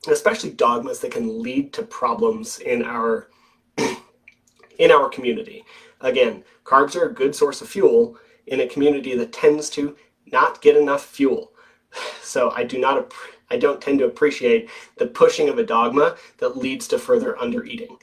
Especially 0.08 0.52
dogmas 0.52 1.00
that 1.00 1.12
can 1.12 1.42
lead 1.42 1.74
to 1.74 1.84
problems 1.84 2.60
in 2.60 2.84
our 2.84 3.30
in 4.78 4.92
our 4.92 5.10
community. 5.10 5.64
Again, 6.02 6.44
carbs 6.64 6.96
are 6.96 7.06
a 7.06 7.14
good 7.14 7.36
source 7.36 7.62
of 7.62 7.70
fuel 7.70 8.18
in 8.48 8.60
a 8.60 8.68
community 8.68 9.16
that 9.16 9.34
tends 9.34 9.70
to 9.72 9.96
not 10.32 10.62
get 10.62 10.76
enough 10.76 11.06
fuel. 11.06 11.52
So 12.22 12.52
I 12.52 12.64
do 12.64 12.80
not 12.80 13.14
I 13.50 13.58
don't 13.58 13.82
tend 13.82 14.00
to 14.00 14.06
appreciate 14.06 14.70
the 14.98 15.08
pushing 15.08 15.50
of 15.50 15.60
a 15.60 15.66
dogma 15.66 16.16
that 16.38 16.56
leads 16.56 16.88
to 16.88 16.98
further 16.98 17.36
undereating. 17.42 17.98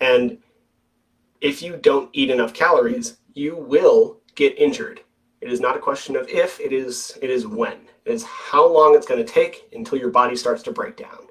And 0.00 0.38
if 1.40 1.60
you 1.60 1.76
don't 1.76 2.10
eat 2.12 2.30
enough 2.30 2.54
calories, 2.54 3.18
you 3.34 3.56
will 3.56 4.20
get 4.36 4.56
injured. 4.56 5.00
It 5.40 5.50
is 5.50 5.60
not 5.60 5.76
a 5.76 5.80
question 5.80 6.14
of 6.14 6.28
if, 6.28 6.60
it 6.60 6.72
is 6.72 7.18
it 7.20 7.30
is 7.30 7.46
when. 7.46 7.78
It 8.04 8.12
is 8.12 8.24
how 8.24 8.66
long 8.66 8.94
it's 8.94 9.06
going 9.06 9.24
to 9.24 9.32
take 9.32 9.68
until 9.72 9.98
your 9.98 10.10
body 10.10 10.36
starts 10.36 10.62
to 10.64 10.72
break 10.72 10.96
down. 10.96 11.26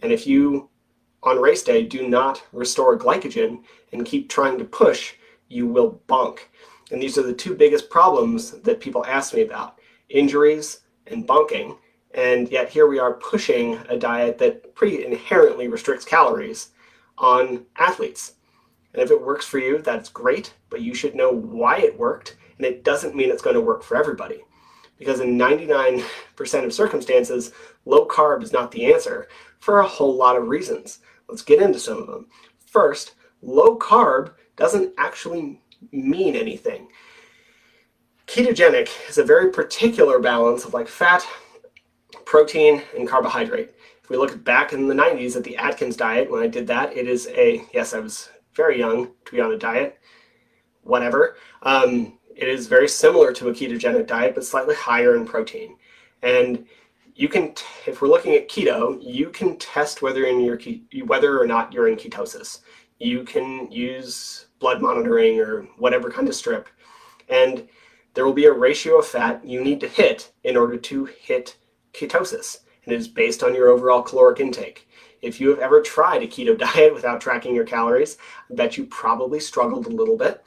And 0.00 0.12
if 0.12 0.26
you 0.26 0.68
on 1.22 1.40
race 1.40 1.62
day 1.62 1.84
do 1.84 2.08
not 2.08 2.42
restore 2.52 2.98
glycogen 2.98 3.62
and 3.92 4.06
keep 4.06 4.28
trying 4.28 4.58
to 4.58 4.64
push, 4.64 5.14
you 5.52 5.66
will 5.66 6.00
bonk. 6.08 6.38
And 6.90 7.00
these 7.00 7.16
are 7.18 7.22
the 7.22 7.32
two 7.32 7.54
biggest 7.54 7.90
problems 7.90 8.52
that 8.62 8.80
people 8.80 9.04
ask 9.06 9.34
me 9.34 9.42
about 9.42 9.78
injuries 10.08 10.80
and 11.06 11.26
bonking. 11.26 11.76
And 12.14 12.50
yet 12.50 12.68
here 12.68 12.86
we 12.86 12.98
are 12.98 13.14
pushing 13.14 13.78
a 13.88 13.96
diet 13.96 14.38
that 14.38 14.74
pretty 14.74 15.04
inherently 15.04 15.68
restricts 15.68 16.04
calories 16.04 16.70
on 17.18 17.64
athletes. 17.76 18.34
And 18.92 19.02
if 19.02 19.10
it 19.10 19.22
works 19.22 19.46
for 19.46 19.58
you, 19.58 19.78
that's 19.78 20.10
great, 20.10 20.52
but 20.68 20.82
you 20.82 20.94
should 20.94 21.14
know 21.14 21.30
why 21.30 21.78
it 21.78 21.98
worked. 21.98 22.36
And 22.58 22.66
it 22.66 22.84
doesn't 22.84 23.14
mean 23.16 23.30
it's 23.30 23.42
going 23.42 23.54
to 23.54 23.60
work 23.60 23.82
for 23.82 23.96
everybody. 23.96 24.42
Because 24.98 25.20
in 25.20 25.38
99% 25.38 26.04
of 26.64 26.72
circumstances, 26.72 27.52
low 27.86 28.06
carb 28.06 28.42
is 28.42 28.52
not 28.52 28.70
the 28.70 28.92
answer 28.92 29.28
for 29.58 29.80
a 29.80 29.88
whole 29.88 30.14
lot 30.14 30.36
of 30.36 30.48
reasons. 30.48 30.98
Let's 31.28 31.42
get 31.42 31.62
into 31.62 31.78
some 31.78 31.98
of 31.98 32.06
them. 32.06 32.26
First, 32.66 33.14
low 33.40 33.78
carb 33.78 34.34
doesn't 34.56 34.92
actually 34.98 35.60
mean 35.90 36.36
anything. 36.36 36.88
Ketogenic 38.26 38.88
is 39.08 39.18
a 39.18 39.24
very 39.24 39.50
particular 39.50 40.18
balance 40.18 40.64
of 40.64 40.74
like 40.74 40.88
fat, 40.88 41.26
protein, 42.24 42.82
and 42.96 43.08
carbohydrate. 43.08 43.70
If 44.02 44.10
we 44.10 44.16
look 44.16 44.42
back 44.44 44.72
in 44.72 44.88
the 44.88 44.94
90s 44.94 45.36
at 45.36 45.44
the 45.44 45.56
Atkins 45.56 45.96
diet, 45.96 46.30
when 46.30 46.42
I 46.42 46.46
did 46.46 46.66
that, 46.68 46.96
it 46.96 47.06
is 47.06 47.28
a, 47.28 47.64
yes, 47.72 47.94
I 47.94 48.00
was 48.00 48.30
very 48.54 48.78
young 48.78 49.10
to 49.24 49.32
be 49.32 49.40
on 49.40 49.52
a 49.52 49.58
diet, 49.58 49.98
whatever. 50.82 51.36
Um, 51.62 52.18
it 52.34 52.48
is 52.48 52.66
very 52.66 52.88
similar 52.88 53.32
to 53.34 53.48
a 53.48 53.52
ketogenic 53.52 54.06
diet, 54.06 54.34
but 54.34 54.44
slightly 54.44 54.74
higher 54.74 55.16
in 55.16 55.26
protein. 55.26 55.76
And 56.22 56.66
you 57.14 57.28
can, 57.28 57.54
if 57.86 58.00
we're 58.00 58.08
looking 58.08 58.34
at 58.34 58.48
keto, 58.48 58.98
you 59.02 59.28
can 59.28 59.56
test 59.58 60.02
whether 60.02 60.24
in 60.24 60.40
your 60.40 60.58
whether 61.04 61.38
or 61.38 61.46
not 61.46 61.72
you're 61.72 61.88
in 61.88 61.96
ketosis. 61.96 62.60
You 63.02 63.24
can 63.24 63.68
use 63.72 64.46
blood 64.60 64.80
monitoring 64.80 65.40
or 65.40 65.62
whatever 65.76 66.08
kind 66.08 66.28
of 66.28 66.36
strip, 66.36 66.68
and 67.28 67.66
there 68.14 68.24
will 68.24 68.32
be 68.32 68.44
a 68.44 68.52
ratio 68.52 69.00
of 69.00 69.06
fat 69.08 69.44
you 69.44 69.60
need 69.60 69.80
to 69.80 69.88
hit 69.88 70.32
in 70.44 70.56
order 70.56 70.76
to 70.76 71.06
hit 71.06 71.56
ketosis, 71.92 72.58
and 72.84 72.94
it 72.94 73.00
is 73.00 73.08
based 73.08 73.42
on 73.42 73.56
your 73.56 73.70
overall 73.70 74.02
caloric 74.02 74.38
intake. 74.38 74.88
If 75.20 75.40
you 75.40 75.48
have 75.50 75.58
ever 75.58 75.80
tried 75.80 76.22
a 76.22 76.28
keto 76.28 76.56
diet 76.74 76.94
without 76.94 77.20
tracking 77.20 77.56
your 77.56 77.64
calories, 77.64 78.18
I 78.48 78.54
bet 78.54 78.76
you 78.76 78.86
probably 78.86 79.40
struggled 79.40 79.86
a 79.86 79.96
little 79.96 80.16
bit. 80.16 80.44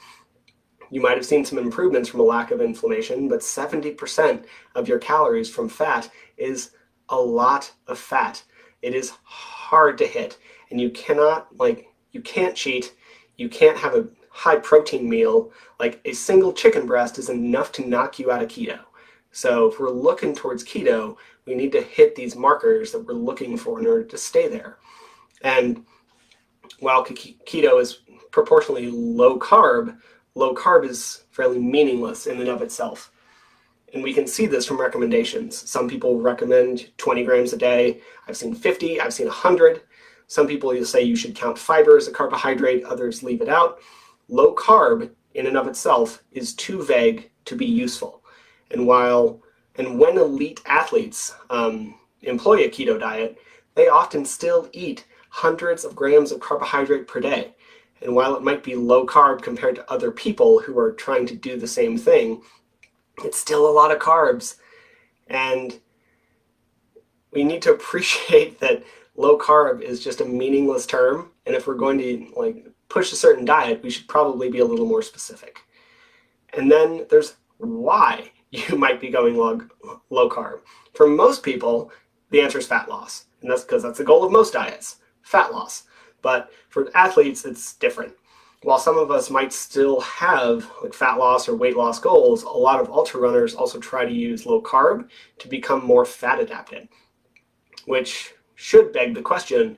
You 0.90 1.02
might 1.02 1.18
have 1.18 1.26
seen 1.26 1.44
some 1.44 1.58
improvements 1.58 2.08
from 2.08 2.22
a 2.22 2.24
lack 2.24 2.52
of 2.52 2.62
inflammation, 2.62 3.28
but 3.28 3.42
70% 3.42 4.46
of 4.76 4.88
your 4.88 5.00
calories 5.00 5.50
from 5.50 5.68
fat 5.68 6.10
is 6.38 6.72
a 7.10 7.20
lot 7.20 7.74
of 7.88 8.00
fat. 8.00 8.42
It 8.82 8.96
is 8.96 9.12
hard 9.26 9.98
to 9.98 10.08
hit, 10.08 10.38
and 10.72 10.80
you 10.80 10.90
cannot, 10.92 11.48
like, 11.58 11.90
you 12.16 12.22
can't 12.22 12.56
cheat. 12.56 12.96
You 13.36 13.50
can't 13.50 13.78
have 13.78 13.94
a 13.94 14.08
high 14.30 14.56
protein 14.56 15.08
meal. 15.10 15.52
Like, 15.82 16.00
a 16.06 16.14
single 16.14 16.54
chicken 16.54 16.88
breast 16.88 17.20
is 17.20 17.30
enough 17.30 17.74
to 17.74 17.86
knock 17.86 18.18
you 18.18 18.32
out 18.32 18.42
of 18.42 18.48
keto. 18.48 18.80
So, 19.34 19.68
if 19.68 19.82
we're 19.82 19.90
looking 19.90 20.34
towards 20.34 20.64
keto, 20.64 21.18
we 21.46 21.56
need 21.56 21.74
to 21.74 21.82
hit 21.82 22.16
these 22.16 22.38
markers 22.38 22.94
that 22.94 23.06
we're 23.06 23.14
looking 23.14 23.58
for 23.58 23.82
in 23.82 23.86
order 23.86 24.06
to 24.06 24.18
stay 24.18 24.48
there. 24.48 24.78
And 25.42 25.86
while 26.80 27.04
keto 27.04 27.82
is 27.82 28.00
proportionally 28.32 28.90
low 28.90 29.38
carb, 29.38 29.98
low 30.36 30.56
carb 30.56 30.86
is 30.86 31.26
fairly 31.32 31.60
meaningless 31.60 32.28
in 32.28 32.40
and 32.40 32.48
of 32.48 32.62
itself. 32.62 33.12
And 33.94 34.02
we 34.02 34.14
can 34.14 34.26
see 34.26 34.46
this 34.46 34.66
from 34.66 34.80
recommendations. 34.80 35.70
Some 35.70 35.90
people 35.90 36.22
recommend 36.22 36.92
20 36.98 37.26
grams 37.26 37.52
a 37.52 37.58
day. 37.58 38.00
I've 38.28 38.38
seen 38.38 38.56
50, 38.56 39.02
I've 39.02 39.14
seen 39.14 39.28
100. 39.28 39.82
Some 40.28 40.48
people 40.48 40.86
say 40.86 41.04
you 41.04 41.16
should 41.16 41.36
count 41.36 41.58
fiber 41.58 41.98
as 41.98 42.08
a 42.08 42.12
carbohydrate, 42.12 42.84
others 42.84 43.24
leave 43.24 43.42
it 43.42 43.50
out. 43.50 43.80
Low 44.28 44.56
carb 44.56 45.12
in 45.34 45.48
and 45.48 45.58
of 45.58 45.68
itself 45.68 46.24
is 46.32 46.54
too 46.54 46.84
vague 46.84 47.30
to 47.46 47.56
be 47.56 47.66
useful. 47.66 48.24
And 48.72 48.88
while 48.88 49.42
and 49.78 50.00
when 50.00 50.18
elite 50.18 50.62
athletes 50.66 51.36
um, 51.50 51.96
employ 52.22 52.64
a 52.64 52.70
keto 52.70 53.00
diet, 53.00 53.38
they 53.76 53.88
often 53.88 54.26
still 54.26 54.70
eat 54.72 55.06
hundreds 55.30 55.84
of 55.84 55.96
grams 55.96 56.32
of 56.32 56.40
carbohydrate 56.40 57.08
per 57.08 57.20
day. 57.20 57.54
And 58.02 58.16
while 58.16 58.36
it 58.36 58.44
might 58.44 58.64
be 58.64 58.76
low 58.76 59.06
carb 59.06 59.42
compared 59.42 59.76
to 59.76 59.92
other 59.92 60.12
people 60.12 60.60
who 60.60 60.78
are 60.80 60.94
trying 60.94 61.26
to 61.28 61.36
do 61.36 61.58
the 61.58 61.68
same 61.68 61.98
thing, 61.98 62.42
it's 63.24 63.40
still 63.40 63.70
a 63.70 63.72
lot 63.72 63.92
of 63.92 64.00
carbs. 64.00 64.56
And 65.28 65.80
we 67.32 67.44
need 67.44 67.62
to 67.64 67.72
appreciate 67.74 68.60
that 68.60 68.84
low 69.16 69.38
carb 69.38 69.82
is 69.82 70.04
just 70.04 70.22
a 70.22 70.26
meaningless 70.26 70.86
term. 70.86 71.32
And 71.46 71.56
if 71.56 71.68
we're 71.68 71.76
going 71.76 71.98
to 72.00 72.32
like 72.36 72.66
push 72.90 73.12
a 73.12 73.16
certain 73.16 73.46
diet, 73.46 73.84
we 73.84 73.90
should 73.90 74.08
probably 74.08 74.50
be 74.50 74.60
a 74.60 74.66
little 74.66 74.86
more 74.86 75.02
specific. 75.02 75.60
And 76.54 76.72
then 76.72 77.06
there's 77.10 77.36
why 77.58 78.32
you 78.52 78.78
might 78.78 79.02
be 79.02 79.10
going 79.10 79.36
low, 79.36 79.62
low 80.10 80.30
carb. 80.30 80.60
For 80.94 81.08
most 81.08 81.44
people, 81.44 81.92
the 82.32 82.42
answer 82.42 82.60
is 82.60 82.68
fat 82.68 82.90
loss. 82.90 83.26
And 83.42 83.50
that's 83.50 83.64
because 83.64 83.84
that's 83.84 83.98
the 83.98 84.04
goal 84.04 84.24
of 84.24 84.32
most 84.32 84.54
diets 84.54 84.98
fat 85.22 85.52
loss. 85.52 85.84
But 86.22 86.52
for 86.70 86.90
athletes, 86.96 87.46
it's 87.46 87.74
different. 87.74 88.14
While 88.62 88.80
some 88.80 88.98
of 88.98 89.12
us 89.12 89.30
might 89.30 89.54
still 89.54 90.00
have 90.02 90.72
like 90.82 90.94
fat 90.94 91.16
loss 91.16 91.48
or 91.48 91.56
weight 91.56 91.76
loss 91.76 92.00
goals, 92.00 92.44
a 92.44 92.50
lot 92.50 92.80
of 92.80 92.90
ultra 92.90 93.20
runners 93.20 93.54
also 93.54 93.80
try 93.80 94.06
to 94.06 94.12
use 94.12 94.46
low 94.46 94.62
carb 94.62 95.08
to 95.40 95.48
become 95.48 95.86
more 95.86 96.06
fat 96.06 96.40
adapted, 96.40 96.88
which 97.86 98.34
should 98.56 98.92
beg 98.92 99.14
the 99.14 99.22
question 99.22 99.78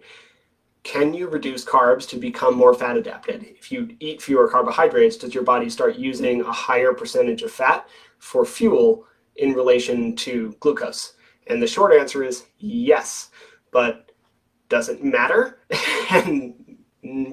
can 0.88 1.14
you 1.14 1.28
reduce 1.28 1.66
carbs 1.66 2.08
to 2.08 2.18
become 2.18 2.56
more 2.56 2.74
fat 2.74 2.96
adapted? 2.96 3.44
If 3.44 3.74
you 3.74 3.94
eat 4.00 4.22
fewer 4.22 4.48
carbohydrates, 4.48 5.18
does 5.18 5.34
your 5.34 5.44
body 5.44 5.70
start 5.70 5.98
using 5.98 6.40
a 6.40 6.52
higher 6.52 6.94
percentage 6.94 7.44
of 7.44 7.52
fat 7.52 7.90
for 8.20 8.46
fuel 8.46 9.06
in 9.36 9.52
relation 9.52 10.16
to 10.16 10.56
glucose? 10.62 11.16
And 11.48 11.62
the 11.62 11.68
short 11.68 11.94
answer 11.94 12.24
is 12.24 12.46
yes, 12.60 13.32
but 13.72 14.14
does 14.70 14.88
it 14.88 15.04
matter? 15.04 15.60
and 16.10 16.56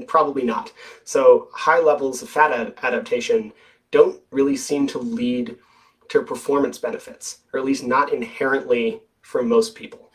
probably 0.08 0.42
not. 0.42 0.72
So 1.04 1.48
high 1.52 1.80
levels 1.80 2.22
of 2.22 2.28
fat 2.28 2.50
ad- 2.50 2.74
adaptation 2.82 3.52
don't 3.92 4.20
really 4.32 4.56
seem 4.56 4.88
to 4.88 4.98
lead 4.98 5.56
to 6.08 6.22
performance 6.22 6.78
benefits, 6.78 7.38
or 7.52 7.60
at 7.60 7.66
least 7.66 7.84
not 7.84 8.12
inherently 8.12 9.00
for 9.22 9.44
most 9.44 9.76
people. 9.76 10.10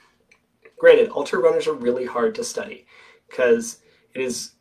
Granted, 0.80 1.12
ultra 1.12 1.40
runners 1.40 1.68
are 1.68 1.74
really 1.74 2.06
hard 2.06 2.34
to 2.36 2.44
study 2.44 2.88
because 3.30 3.80
it 4.14 4.22
is 4.22 4.54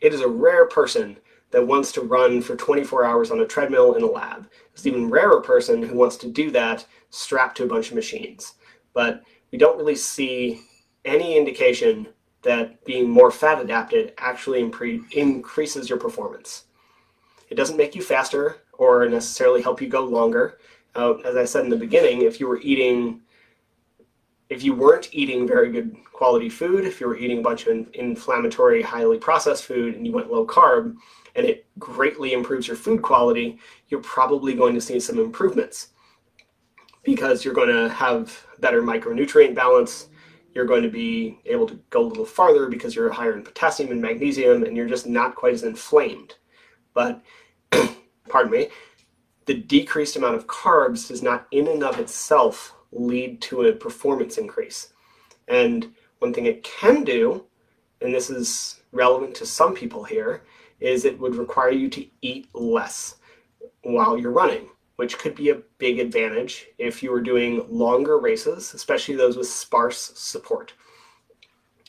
it 0.00 0.12
is 0.12 0.20
a 0.20 0.28
rare 0.28 0.66
person 0.66 1.16
that 1.52 1.66
wants 1.66 1.92
to 1.92 2.00
run 2.00 2.42
for 2.42 2.56
24 2.56 3.04
hours 3.04 3.30
on 3.30 3.40
a 3.40 3.46
treadmill 3.46 3.94
in 3.94 4.02
a 4.02 4.06
lab. 4.06 4.50
It's 4.72 4.84
an 4.84 4.90
even 4.90 5.10
rarer 5.10 5.40
person 5.40 5.82
who 5.82 5.96
wants 5.96 6.16
to 6.18 6.28
do 6.28 6.50
that 6.50 6.84
strapped 7.10 7.56
to 7.58 7.64
a 7.64 7.68
bunch 7.68 7.90
of 7.90 7.94
machines. 7.94 8.54
But 8.92 9.22
we 9.52 9.58
don't 9.58 9.78
really 9.78 9.94
see 9.94 10.62
any 11.04 11.36
indication 11.36 12.08
that 12.42 12.84
being 12.84 13.08
more 13.08 13.30
fat 13.30 13.60
adapted 13.60 14.14
actually 14.18 14.62
impre- 14.62 15.10
increases 15.12 15.88
your 15.88 15.98
performance. 15.98 16.64
It 17.50 17.54
doesn't 17.54 17.76
make 17.76 17.94
you 17.94 18.02
faster 18.02 18.56
or 18.72 19.08
necessarily 19.08 19.62
help 19.62 19.80
you 19.80 19.88
go 19.88 20.04
longer. 20.04 20.58
Uh, 20.94 21.14
as 21.18 21.36
I 21.36 21.44
said 21.44 21.64
in 21.64 21.70
the 21.70 21.76
beginning, 21.76 22.22
if 22.22 22.40
you 22.40 22.48
were 22.48 22.60
eating 22.60 23.20
if 24.52 24.62
you 24.62 24.74
weren't 24.74 25.08
eating 25.12 25.46
very 25.46 25.72
good 25.72 25.96
quality 26.12 26.50
food, 26.50 26.84
if 26.84 27.00
you 27.00 27.08
were 27.08 27.16
eating 27.16 27.38
a 27.38 27.42
bunch 27.42 27.66
of 27.66 27.88
inflammatory, 27.94 28.82
highly 28.82 29.16
processed 29.16 29.64
food 29.64 29.94
and 29.94 30.06
you 30.06 30.12
went 30.12 30.30
low 30.30 30.46
carb, 30.46 30.94
and 31.34 31.46
it 31.46 31.66
greatly 31.78 32.34
improves 32.34 32.68
your 32.68 32.76
food 32.76 33.00
quality, 33.00 33.58
you're 33.88 34.02
probably 34.02 34.52
going 34.52 34.74
to 34.74 34.80
see 34.80 35.00
some 35.00 35.18
improvements 35.18 35.88
because 37.02 37.44
you're 37.44 37.54
going 37.54 37.74
to 37.74 37.88
have 37.88 38.46
better 38.60 38.82
micronutrient 38.82 39.54
balance. 39.54 40.08
you're 40.54 40.66
going 40.66 40.82
to 40.82 40.90
be 40.90 41.38
able 41.46 41.66
to 41.66 41.80
go 41.88 42.02
a 42.02 42.08
little 42.08 42.26
farther 42.26 42.66
because 42.68 42.94
you're 42.94 43.10
higher 43.10 43.34
in 43.34 43.42
potassium 43.42 43.90
and 43.90 44.02
magnesium 44.02 44.64
and 44.64 44.76
you're 44.76 44.86
just 44.86 45.06
not 45.06 45.34
quite 45.34 45.54
as 45.54 45.62
inflamed. 45.62 46.34
But, 46.92 47.22
pardon 48.28 48.52
me, 48.52 48.68
the 49.46 49.54
decreased 49.54 50.16
amount 50.16 50.34
of 50.34 50.46
carbs 50.46 51.08
does 51.08 51.22
not 51.22 51.46
in 51.50 51.68
and 51.68 51.82
of 51.82 51.98
itself 51.98 52.74
lead 52.92 53.40
to 53.42 53.62
a 53.62 53.72
performance 53.72 54.38
increase. 54.38 54.92
And 55.48 55.92
one 56.18 56.32
thing 56.32 56.46
it 56.46 56.62
can 56.62 57.04
do, 57.04 57.44
and 58.00 58.14
this 58.14 58.30
is 58.30 58.80
relevant 58.92 59.34
to 59.36 59.46
some 59.46 59.74
people 59.74 60.04
here, 60.04 60.42
is 60.80 61.04
it 61.04 61.18
would 61.18 61.36
require 61.36 61.70
you 61.70 61.88
to 61.90 62.06
eat 62.22 62.48
less 62.54 63.16
while 63.82 64.18
you're 64.18 64.30
running, 64.30 64.68
which 64.96 65.18
could 65.18 65.34
be 65.34 65.50
a 65.50 65.62
big 65.78 65.98
advantage 65.98 66.68
if 66.78 67.02
you 67.02 67.10
were 67.10 67.20
doing 67.20 67.66
longer 67.68 68.18
races, 68.18 68.74
especially 68.74 69.16
those 69.16 69.36
with 69.36 69.48
sparse 69.48 70.12
support. 70.14 70.74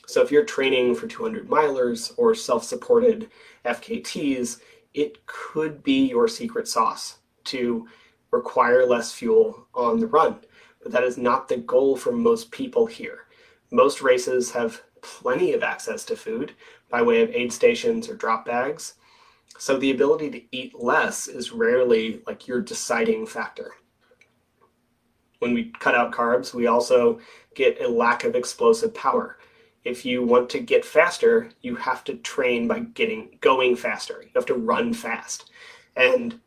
So 0.06 0.22
if 0.22 0.30
you're 0.30 0.44
training 0.44 0.94
for 0.94 1.06
200 1.06 1.48
milers 1.48 2.12
or 2.16 2.34
self-supported 2.34 3.30
FKTs, 3.64 4.60
it 4.92 5.24
could 5.26 5.82
be 5.82 6.08
your 6.08 6.28
secret 6.28 6.68
sauce 6.68 7.18
to 7.44 7.88
require 8.30 8.86
less 8.86 9.12
fuel 9.12 9.66
on 9.74 9.98
the 9.98 10.06
run. 10.06 10.40
But 10.84 10.92
that 10.92 11.02
is 11.02 11.18
not 11.18 11.48
the 11.48 11.56
goal 11.56 11.96
for 11.96 12.12
most 12.12 12.52
people 12.52 12.86
here. 12.86 13.26
Most 13.72 14.02
races 14.02 14.52
have 14.52 14.82
plenty 15.00 15.52
of 15.52 15.62
access 15.62 16.04
to 16.04 16.14
food 16.14 16.52
by 16.90 17.02
way 17.02 17.22
of 17.22 17.30
aid 17.30 17.52
stations 17.52 18.08
or 18.08 18.14
drop 18.14 18.44
bags. 18.44 18.94
So 19.58 19.76
the 19.76 19.90
ability 19.90 20.30
to 20.30 20.42
eat 20.52 20.78
less 20.78 21.26
is 21.26 21.52
rarely 21.52 22.22
like 22.26 22.46
your 22.46 22.60
deciding 22.60 23.26
factor. 23.26 23.72
When 25.38 25.54
we 25.54 25.72
cut 25.80 25.94
out 25.94 26.12
carbs, 26.12 26.54
we 26.54 26.66
also 26.66 27.18
get 27.54 27.80
a 27.80 27.88
lack 27.88 28.24
of 28.24 28.36
explosive 28.36 28.94
power. 28.94 29.38
If 29.84 30.04
you 30.04 30.22
want 30.22 30.48
to 30.50 30.60
get 30.60 30.84
faster, 30.84 31.50
you 31.62 31.76
have 31.76 32.04
to 32.04 32.14
train 32.16 32.68
by 32.68 32.80
getting 32.80 33.38
going 33.40 33.76
faster. 33.76 34.22
You 34.22 34.30
have 34.34 34.46
to 34.46 34.54
run 34.54 34.92
fast. 34.94 35.50
And 35.96 36.40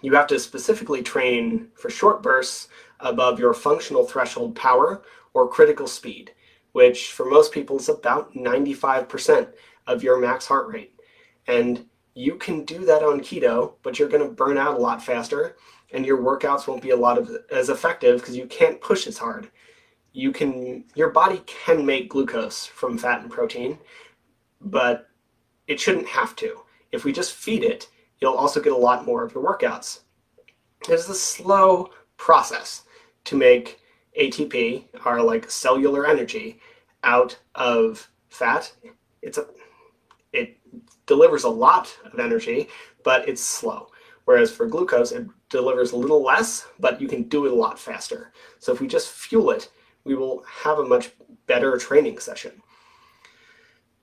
you 0.00 0.14
have 0.14 0.26
to 0.28 0.38
specifically 0.38 1.02
train 1.02 1.68
for 1.74 1.88
short 1.88 2.22
bursts 2.22 2.68
above 3.02 3.38
your 3.38 3.52
functional 3.52 4.06
threshold 4.06 4.56
power 4.56 5.02
or 5.34 5.48
critical 5.48 5.86
speed, 5.86 6.32
which 6.72 7.12
for 7.12 7.26
most 7.26 7.52
people 7.52 7.76
is 7.76 7.88
about 7.88 8.34
95% 8.34 9.52
of 9.86 10.02
your 10.02 10.18
max 10.18 10.46
heart 10.46 10.68
rate. 10.68 10.94
And 11.46 11.86
you 12.14 12.36
can 12.36 12.64
do 12.64 12.84
that 12.86 13.02
on 13.02 13.20
keto, 13.20 13.74
but 13.82 13.98
you're 13.98 14.08
going 14.08 14.26
to 14.26 14.34
burn 14.34 14.58
out 14.58 14.76
a 14.76 14.80
lot 14.80 15.02
faster 15.02 15.56
and 15.92 16.06
your 16.06 16.18
workouts 16.18 16.66
won't 16.66 16.82
be 16.82 16.90
a 16.90 16.96
lot 16.96 17.18
of 17.18 17.30
as 17.50 17.68
effective 17.68 18.20
because 18.20 18.36
you 18.36 18.46
can't 18.46 18.80
push 18.80 19.06
as 19.06 19.18
hard. 19.18 19.50
You 20.12 20.32
can 20.32 20.84
your 20.94 21.10
body 21.10 21.42
can 21.46 21.84
make 21.84 22.10
glucose 22.10 22.66
from 22.66 22.98
fat 22.98 23.22
and 23.22 23.30
protein, 23.30 23.78
but 24.60 25.08
it 25.66 25.80
shouldn't 25.80 26.08
have 26.08 26.34
to. 26.36 26.62
If 26.92 27.04
we 27.04 27.12
just 27.12 27.34
feed 27.34 27.62
it, 27.62 27.88
you'll 28.20 28.34
also 28.34 28.60
get 28.60 28.72
a 28.72 28.76
lot 28.76 29.06
more 29.06 29.24
of 29.24 29.34
your 29.34 29.44
workouts. 29.44 30.00
It's 30.88 31.08
a 31.08 31.14
slow 31.14 31.90
process 32.16 32.82
to 33.24 33.36
make 33.36 33.80
ATP, 34.18 34.84
our 35.04 35.22
like 35.22 35.50
cellular 35.50 36.06
energy, 36.06 36.60
out 37.04 37.38
of 37.54 38.08
fat. 38.28 38.72
It's 39.22 39.38
a 39.38 39.46
it 40.32 40.58
delivers 41.06 41.44
a 41.44 41.48
lot 41.48 41.96
of 42.10 42.18
energy, 42.18 42.68
but 43.04 43.28
it's 43.28 43.42
slow. 43.42 43.88
Whereas 44.24 44.50
for 44.50 44.66
glucose, 44.66 45.12
it 45.12 45.26
delivers 45.48 45.92
a 45.92 45.96
little 45.96 46.22
less, 46.22 46.66
but 46.78 47.00
you 47.00 47.08
can 47.08 47.24
do 47.24 47.46
it 47.46 47.52
a 47.52 47.54
lot 47.54 47.78
faster. 47.78 48.32
So 48.58 48.72
if 48.72 48.80
we 48.80 48.86
just 48.86 49.10
fuel 49.10 49.50
it, 49.50 49.70
we 50.04 50.14
will 50.14 50.44
have 50.48 50.78
a 50.78 50.84
much 50.84 51.10
better 51.46 51.76
training 51.76 52.18
session. 52.18 52.62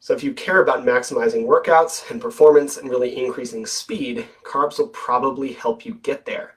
So 0.02 0.14
if 0.14 0.24
you 0.24 0.34
care 0.34 0.62
about 0.62 0.86
maximizing 0.86 1.46
workouts 1.46 2.10
and 2.10 2.22
performance 2.22 2.78
and 2.78 2.90
really 2.90 3.18
increasing 3.18 3.66
speed, 3.66 4.26
carbs 4.44 4.80
will 4.80 4.88
probably 4.90 5.54
help 5.54 5.86
you 5.86 5.96
get 5.96 6.26
there. 6.26 6.56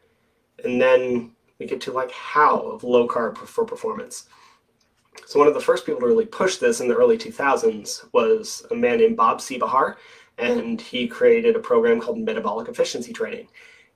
And 0.64 0.81
then 0.81 1.33
we 1.62 1.68
get 1.68 1.81
to 1.81 1.92
like 1.92 2.11
how 2.11 2.59
of 2.59 2.83
low 2.83 3.07
carb 3.07 3.38
for 3.38 3.64
performance. 3.64 4.27
So 5.27 5.38
one 5.38 5.46
of 5.46 5.55
the 5.55 5.61
first 5.61 5.87
people 5.87 6.01
to 6.01 6.07
really 6.07 6.27
push 6.27 6.57
this 6.57 6.81
in 6.81 6.88
the 6.88 6.96
early 6.96 7.16
2000s 7.16 8.12
was 8.12 8.66
a 8.72 8.75
man 8.75 8.98
named 8.98 9.16
Bob 9.16 9.38
Seebohar, 9.38 9.94
and 10.38 10.81
he 10.81 11.07
created 11.07 11.55
a 11.55 11.61
program 11.61 12.01
called 12.01 12.18
Metabolic 12.18 12.68
Efficiency 12.68 13.12
Training. 13.12 13.46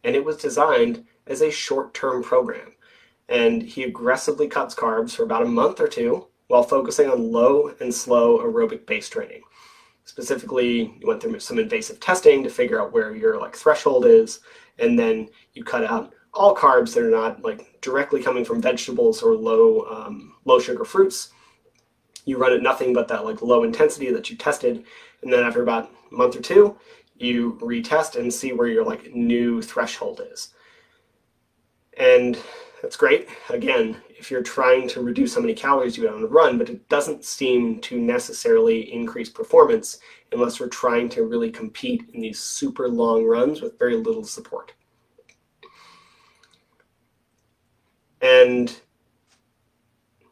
And 0.04 0.14
it 0.14 0.24
was 0.24 0.36
designed 0.36 1.04
as 1.26 1.40
a 1.42 1.50
short-term 1.50 2.22
program. 2.22 2.72
And 3.28 3.62
he 3.62 3.82
aggressively 3.82 4.46
cuts 4.46 4.74
carbs 4.74 5.16
for 5.16 5.24
about 5.24 5.42
a 5.42 5.46
month 5.46 5.80
or 5.80 5.88
two 5.88 6.28
while 6.46 6.62
focusing 6.62 7.10
on 7.10 7.32
low 7.32 7.74
and 7.80 7.92
slow 7.92 8.38
aerobic 8.38 8.86
base 8.86 9.08
training. 9.08 9.42
Specifically, 10.04 10.96
you 11.00 11.08
went 11.08 11.20
through 11.20 11.40
some 11.40 11.58
invasive 11.58 11.98
testing 11.98 12.44
to 12.44 12.50
figure 12.50 12.80
out 12.80 12.92
where 12.92 13.16
your 13.16 13.40
like 13.40 13.56
threshold 13.56 14.06
is, 14.06 14.38
and 14.78 14.96
then 14.96 15.28
you 15.54 15.64
cut 15.64 15.82
out 15.84 16.14
all 16.36 16.54
carbs 16.54 16.94
that 16.94 17.02
are 17.02 17.10
not 17.10 17.42
like 17.42 17.80
directly 17.80 18.22
coming 18.22 18.44
from 18.44 18.60
vegetables 18.60 19.22
or 19.22 19.34
low 19.34 19.86
um, 19.86 20.34
low 20.44 20.60
sugar 20.60 20.84
fruits. 20.84 21.30
You 22.24 22.38
run 22.38 22.52
at 22.52 22.62
nothing 22.62 22.92
but 22.92 23.08
that 23.08 23.24
like 23.24 23.42
low 23.42 23.64
intensity 23.64 24.10
that 24.12 24.30
you 24.30 24.36
tested, 24.36 24.84
and 25.22 25.32
then 25.32 25.42
after 25.42 25.62
about 25.62 25.90
a 26.10 26.14
month 26.14 26.36
or 26.36 26.42
two, 26.42 26.76
you 27.16 27.58
retest 27.62 28.16
and 28.16 28.32
see 28.32 28.52
where 28.52 28.68
your 28.68 28.84
like 28.84 29.14
new 29.14 29.62
threshold 29.62 30.20
is. 30.32 30.52
And 31.98 32.38
that's 32.82 32.96
great. 32.96 33.28
Again, 33.48 33.96
if 34.18 34.30
you're 34.30 34.42
trying 34.42 34.88
to 34.88 35.00
reduce 35.00 35.34
how 35.34 35.40
many 35.40 35.54
calories 35.54 35.96
you 35.96 36.04
get 36.04 36.12
on 36.12 36.20
the 36.20 36.28
run, 36.28 36.58
but 36.58 36.68
it 36.68 36.88
doesn't 36.88 37.24
seem 37.24 37.80
to 37.80 37.98
necessarily 37.98 38.92
increase 38.92 39.30
performance 39.30 39.98
unless 40.32 40.60
we're 40.60 40.68
trying 40.68 41.08
to 41.10 41.24
really 41.24 41.50
compete 41.50 42.04
in 42.12 42.20
these 42.20 42.38
super 42.38 42.88
long 42.88 43.24
runs 43.24 43.62
with 43.62 43.78
very 43.78 43.96
little 43.96 44.24
support. 44.24 44.72
And 48.26 48.80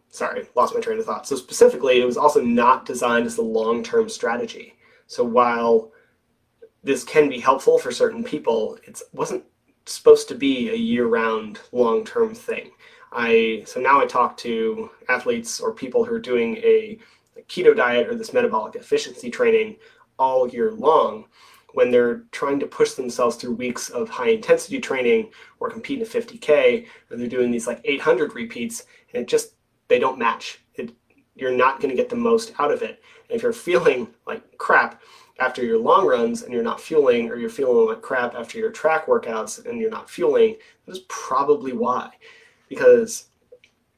sorry, 0.08 0.46
lost 0.54 0.74
my 0.74 0.80
train 0.80 0.98
of 0.98 1.04
thought. 1.04 1.26
So 1.26 1.36
specifically, 1.36 2.00
it 2.00 2.04
was 2.04 2.16
also 2.16 2.40
not 2.40 2.86
designed 2.86 3.26
as 3.26 3.38
a 3.38 3.42
long-term 3.42 4.08
strategy. 4.08 4.74
So 5.06 5.22
while 5.24 5.92
this 6.82 7.04
can 7.04 7.28
be 7.28 7.40
helpful 7.40 7.78
for 7.78 7.92
certain 7.92 8.24
people, 8.24 8.78
it 8.84 9.00
wasn't 9.12 9.44
supposed 9.86 10.28
to 10.28 10.34
be 10.34 10.70
a 10.70 10.76
year-round, 10.76 11.60
long-term 11.72 12.34
thing. 12.34 12.70
I 13.12 13.62
so 13.66 13.80
now 13.80 14.00
I 14.00 14.06
talk 14.06 14.36
to 14.38 14.90
athletes 15.08 15.60
or 15.60 15.72
people 15.72 16.04
who 16.04 16.14
are 16.14 16.20
doing 16.20 16.56
a, 16.56 16.98
a 17.36 17.42
keto 17.42 17.76
diet 17.76 18.08
or 18.08 18.16
this 18.16 18.32
metabolic 18.32 18.74
efficiency 18.74 19.30
training 19.30 19.76
all 20.18 20.48
year 20.48 20.72
long 20.72 21.26
when 21.74 21.90
they're 21.90 22.22
trying 22.30 22.60
to 22.60 22.66
push 22.66 22.92
themselves 22.92 23.36
through 23.36 23.52
weeks 23.52 23.90
of 23.90 24.08
high 24.08 24.30
intensity 24.30 24.80
training 24.80 25.30
or 25.58 25.68
compete 25.68 25.98
in 25.98 26.06
a 26.06 26.08
50k 26.08 26.86
or 27.10 27.16
they're 27.16 27.26
doing 27.26 27.50
these 27.50 27.66
like 27.66 27.80
800 27.84 28.34
repeats 28.34 28.86
and 29.12 29.22
it 29.22 29.28
just 29.28 29.54
they 29.88 29.98
don't 29.98 30.18
match. 30.18 30.60
It 30.76 30.92
you're 31.34 31.54
not 31.54 31.80
going 31.80 31.90
to 31.90 32.00
get 32.00 32.08
the 32.08 32.16
most 32.16 32.52
out 32.58 32.70
of 32.70 32.82
it. 32.82 33.02
And 33.28 33.36
if 33.36 33.42
you're 33.42 33.52
feeling 33.52 34.08
like 34.26 34.56
crap 34.56 35.02
after 35.40 35.64
your 35.64 35.78
long 35.78 36.06
runs 36.06 36.42
and 36.42 36.52
you're 36.52 36.62
not 36.62 36.80
fueling 36.80 37.28
or 37.28 37.36
you're 37.36 37.50
feeling 37.50 37.88
like 37.88 38.02
crap 38.02 38.36
after 38.36 38.56
your 38.56 38.70
track 38.70 39.06
workouts 39.06 39.66
and 39.66 39.80
you're 39.80 39.90
not 39.90 40.08
fueling 40.08 40.56
that 40.86 40.92
is 40.92 41.00
probably 41.08 41.72
why. 41.72 42.10
Because 42.68 43.26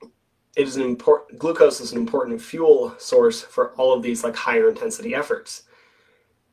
it 0.01 0.67
is 0.67 0.77
an 0.77 0.83
important 0.83 1.39
glucose 1.39 1.83
is 1.83 1.93
an 1.93 1.99
important 1.99 2.41
fuel 2.41 2.95
source 2.97 3.43
for 3.43 3.73
all 3.73 3.93
of 3.93 4.03
these 4.03 4.25
like 4.25 4.35
higher 4.35 4.71
intensity 4.71 5.15
efforts. 5.15 5.65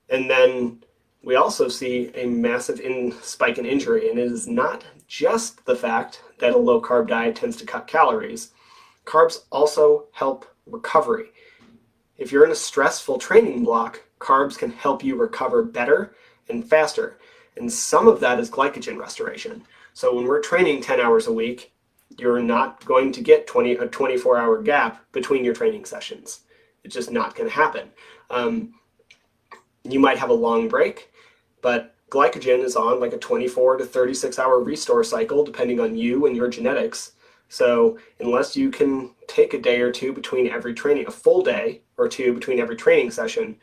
And 0.09 0.29
then 0.29 0.83
we 1.23 1.35
also 1.35 1.69
see 1.69 2.11
a 2.15 2.25
massive 2.25 2.81
in 2.81 3.13
spike 3.21 3.57
in 3.57 3.65
injury, 3.65 4.09
and 4.09 4.19
it 4.19 4.31
is 4.31 4.47
not 4.47 4.83
just 5.07 5.65
the 5.65 5.75
fact 5.75 6.21
that 6.39 6.53
a 6.53 6.57
low 6.57 6.81
carb 6.81 7.07
diet 7.07 7.35
tends 7.35 7.55
to 7.57 7.65
cut 7.65 7.87
calories. 7.87 8.51
Carbs 9.05 9.43
also 9.51 10.05
help 10.11 10.45
recovery. 10.65 11.27
If 12.17 12.31
you're 12.31 12.45
in 12.45 12.51
a 12.51 12.55
stressful 12.55 13.17
training 13.17 13.63
block, 13.63 14.01
carbs 14.19 14.57
can 14.57 14.71
help 14.71 15.03
you 15.03 15.15
recover 15.15 15.63
better 15.63 16.15
and 16.49 16.67
faster. 16.67 17.17
And 17.55 17.71
some 17.71 18.07
of 18.07 18.19
that 18.19 18.39
is 18.39 18.49
glycogen 18.49 18.97
restoration. 18.97 19.63
So 19.93 20.15
when 20.15 20.25
we're 20.25 20.41
training 20.41 20.81
10 20.81 20.99
hours 20.99 21.27
a 21.27 21.33
week, 21.33 21.71
you're 22.17 22.41
not 22.41 22.83
going 22.85 23.11
to 23.13 23.21
get 23.21 23.47
20 23.47 23.73
a 23.73 23.87
24 23.87 24.37
hour 24.37 24.61
gap 24.61 25.03
between 25.11 25.43
your 25.43 25.53
training 25.53 25.85
sessions. 25.85 26.41
It's 26.83 26.93
just 26.93 27.11
not 27.11 27.35
going 27.35 27.49
to 27.49 27.55
happen. 27.55 27.89
Um, 28.29 28.75
you 29.83 29.99
might 29.99 30.17
have 30.17 30.29
a 30.29 30.33
long 30.33 30.67
break, 30.67 31.11
but 31.63 31.95
glycogen 32.11 32.63
is 32.63 32.75
on 32.75 32.99
like 32.99 33.13
a 33.13 33.17
24 33.17 33.77
to 33.77 33.85
36 33.85 34.37
hour 34.37 34.59
restore 34.59 35.03
cycle, 35.03 35.43
depending 35.43 35.79
on 35.79 35.97
you 35.97 36.27
and 36.27 36.35
your 36.35 36.47
genetics. 36.47 37.13
So 37.49 37.97
unless 38.19 38.55
you 38.55 38.69
can 38.69 39.15
take 39.27 39.55
a 39.55 39.61
day 39.61 39.81
or 39.81 39.91
two 39.91 40.13
between 40.13 40.49
every 40.49 40.75
training, 40.75 41.07
a 41.07 41.11
full 41.11 41.41
day 41.41 41.81
or 41.97 42.07
two 42.07 42.33
between 42.33 42.59
every 42.59 42.75
training 42.75 43.09
session, 43.09 43.55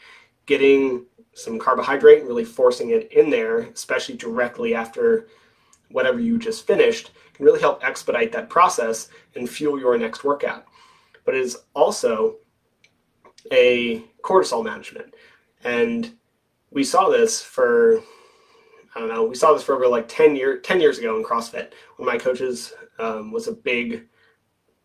getting 0.47 1.05
some 1.35 1.59
carbohydrate 1.59 2.21
and 2.21 2.29
really 2.29 2.45
forcing 2.45 2.91
it 2.91 3.13
in 3.13 3.31
there, 3.31 3.61
especially 3.61 4.17
directly 4.17 4.75
after 4.75 5.29
whatever 5.91 6.19
you 6.19 6.39
just 6.39 6.67
finished, 6.67 7.13
can 7.35 7.45
really 7.45 7.61
help 7.61 7.85
expedite 7.85 8.33
that 8.33 8.49
process 8.49 9.09
and 9.37 9.49
fuel 9.49 9.79
your 9.79 9.97
next 9.97 10.25
workout. 10.25 10.67
but 11.25 11.35
it 11.35 11.43
is 11.43 11.59
also 11.75 12.37
a 13.53 14.03
cortisol 14.23 14.65
management. 14.65 15.15
And 15.65 16.15
we 16.71 16.85
saw 16.85 17.09
this 17.09 17.41
for 17.43 18.01
I 18.95 18.99
don't 18.99 19.09
know, 19.09 19.25
we 19.25 19.37
saw 19.37 19.53
this 19.53 19.63
for 19.63 19.75
over 19.75 19.87
like 19.87 20.09
10 20.09 20.37
year 20.37 20.59
10 20.59 20.81
years 20.81 20.99
ago 20.99 21.17
in 21.17 21.25
CrossFit. 21.25 21.73
One 21.97 22.09
of 22.09 22.15
my 22.15 22.19
coaches 22.19 22.73
um, 22.99 23.33
was 23.33 23.49
a 23.49 23.53
big 23.53 24.07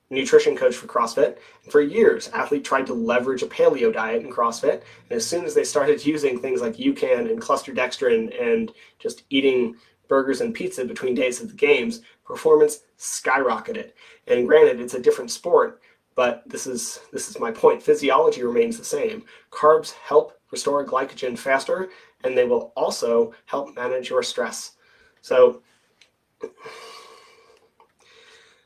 nutrition 0.09 0.55
coach 0.55 0.75
for 0.75 0.87
CrossFit. 0.87 1.37
And 1.63 1.71
for 1.71 1.81
years, 1.81 2.29
athletes 2.29 2.67
tried 2.67 2.85
to 2.87 2.93
leverage 2.93 3.41
a 3.41 3.47
paleo 3.47 3.91
diet 3.91 4.23
in 4.23 4.31
CrossFit. 4.31 4.83
And 5.09 5.17
as 5.17 5.25
soon 5.25 5.45
as 5.45 5.55
they 5.55 5.63
started 5.63 6.05
using 6.05 6.39
things 6.39 6.61
like 6.61 6.75
UCAN 6.75 7.29
and 7.29 7.41
cluster 7.41 7.73
dextrin 7.73 8.39
and 8.41 8.71
just 8.99 9.23
eating 9.29 9.75
burgers 10.07 10.41
and 10.41 10.53
pizza 10.53 10.85
between 10.85 11.15
days 11.15 11.41
of 11.41 11.49
the 11.49 11.55
games, 11.55 12.01
performance 12.23 12.81
skyrocketed. 12.99 13.91
And 14.27 14.47
granted, 14.47 14.79
it's 14.79 14.93
a 14.93 15.01
different 15.01 15.31
sport, 15.31 15.81
but 16.15 16.43
this 16.47 16.65
is 16.65 17.01
this 17.11 17.29
is 17.29 17.39
my 17.39 17.51
point. 17.51 17.83
Physiology 17.83 18.43
remains 18.43 18.77
the 18.77 18.85
same. 18.85 19.25
Carbs 19.51 19.91
help 19.91 20.39
restore 20.51 20.85
glycogen 20.85 21.37
faster, 21.37 21.89
and 22.23 22.37
they 22.37 22.45
will 22.45 22.71
also 22.75 23.33
help 23.45 23.75
manage 23.75 24.09
your 24.09 24.23
stress. 24.23 24.73
So 25.21 25.61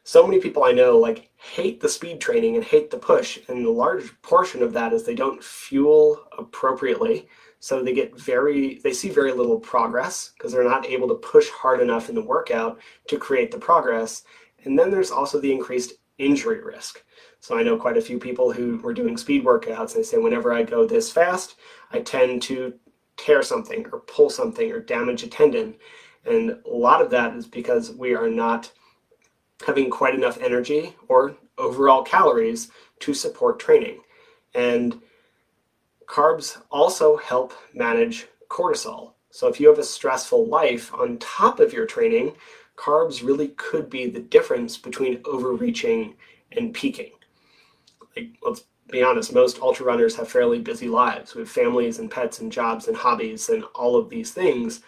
so 0.03 0.25
many 0.25 0.39
people 0.39 0.63
I 0.63 0.71
know 0.71 0.97
like 0.97 1.29
hate 1.35 1.79
the 1.79 1.89
speed 1.89 2.19
training 2.19 2.55
and 2.55 2.63
hate 2.63 2.89
the 2.89 2.97
push, 2.97 3.39
and 3.47 3.65
a 3.65 3.71
large 3.71 4.19
portion 4.21 4.63
of 4.63 4.73
that 4.73 4.93
is 4.93 5.03
they 5.03 5.15
don't 5.15 5.43
fuel 5.43 6.25
appropriately. 6.37 7.27
So 7.61 7.83
they 7.83 7.93
get 7.93 8.17
very, 8.17 8.79
they 8.83 8.93
see 8.93 9.09
very 9.09 9.33
little 9.33 9.59
progress 9.59 10.31
because 10.33 10.53
they're 10.53 10.63
not 10.63 10.85
able 10.85 11.09
to 11.09 11.15
push 11.15 11.49
hard 11.49 11.81
enough 11.81 12.07
in 12.07 12.15
the 12.15 12.23
workout 12.23 12.79
to 13.07 13.17
create 13.17 13.51
the 13.51 13.57
progress. 13.57 14.23
And 14.63 14.79
then 14.79 14.89
there's 14.89 15.11
also 15.11 15.39
the 15.41 15.51
increased 15.51 15.93
injury 16.17 16.63
risk. 16.63 17.03
So 17.41 17.57
I 17.57 17.63
know 17.63 17.77
quite 17.77 17.97
a 17.97 18.01
few 18.01 18.19
people 18.19 18.51
who 18.51 18.77
were 18.77 18.93
doing 18.93 19.17
speed 19.17 19.45
workouts. 19.45 19.93
They 19.93 20.03
say 20.03 20.17
whenever 20.17 20.53
I 20.53 20.63
go 20.63 20.85
this 20.85 21.11
fast, 21.11 21.55
I 21.91 21.99
tend 21.99 22.41
to 22.43 22.73
tear 23.17 23.41
something 23.41 23.85
or 23.91 23.99
pull 24.01 24.29
something 24.29 24.71
or 24.71 24.79
damage 24.79 25.23
a 25.23 25.27
tendon. 25.27 25.75
And 26.25 26.57
a 26.65 26.69
lot 26.69 27.01
of 27.01 27.09
that 27.11 27.35
is 27.35 27.47
because 27.47 27.91
we 27.91 28.13
are 28.13 28.29
not 28.29 28.71
having 29.65 29.89
quite 29.89 30.15
enough 30.15 30.37
energy 30.41 30.95
or 31.07 31.35
overall 31.57 32.03
calories 32.03 32.71
to 32.99 33.13
support 33.13 33.59
training. 33.59 34.01
And 34.53 35.01
carbs 36.05 36.61
also 36.71 37.17
help 37.17 37.53
manage 37.73 38.27
cortisol. 38.49 39.13
So 39.31 39.47
if 39.47 39.59
you 39.59 39.69
have 39.69 39.79
a 39.79 39.83
stressful 39.83 40.47
life 40.47 40.93
on 40.93 41.19
top 41.19 41.59
of 41.59 41.71
your 41.71 41.85
training, 41.85 42.35
carbs 42.75 43.23
really 43.23 43.49
could 43.49 43.89
be 43.89 44.09
the 44.09 44.19
difference 44.19 44.77
between 44.77 45.21
overreaching 45.25 46.15
and 46.51 46.73
peaking. 46.73 47.11
Let's 48.41 48.63
be 48.91 49.03
honest, 49.03 49.33
most 49.33 49.61
ultra 49.61 49.85
runners 49.85 50.15
have 50.15 50.29
fairly 50.29 50.59
busy 50.59 50.87
lives 50.87 51.35
We 51.35 51.41
have 51.41 51.49
families 51.49 51.99
and 51.99 52.09
pets 52.09 52.39
and 52.39 52.51
jobs 52.51 52.87
and 52.87 52.97
hobbies 52.97 53.49
and 53.49 53.63
all 53.75 53.95
of 53.95 54.09
these 54.09 54.31
things 54.31 54.81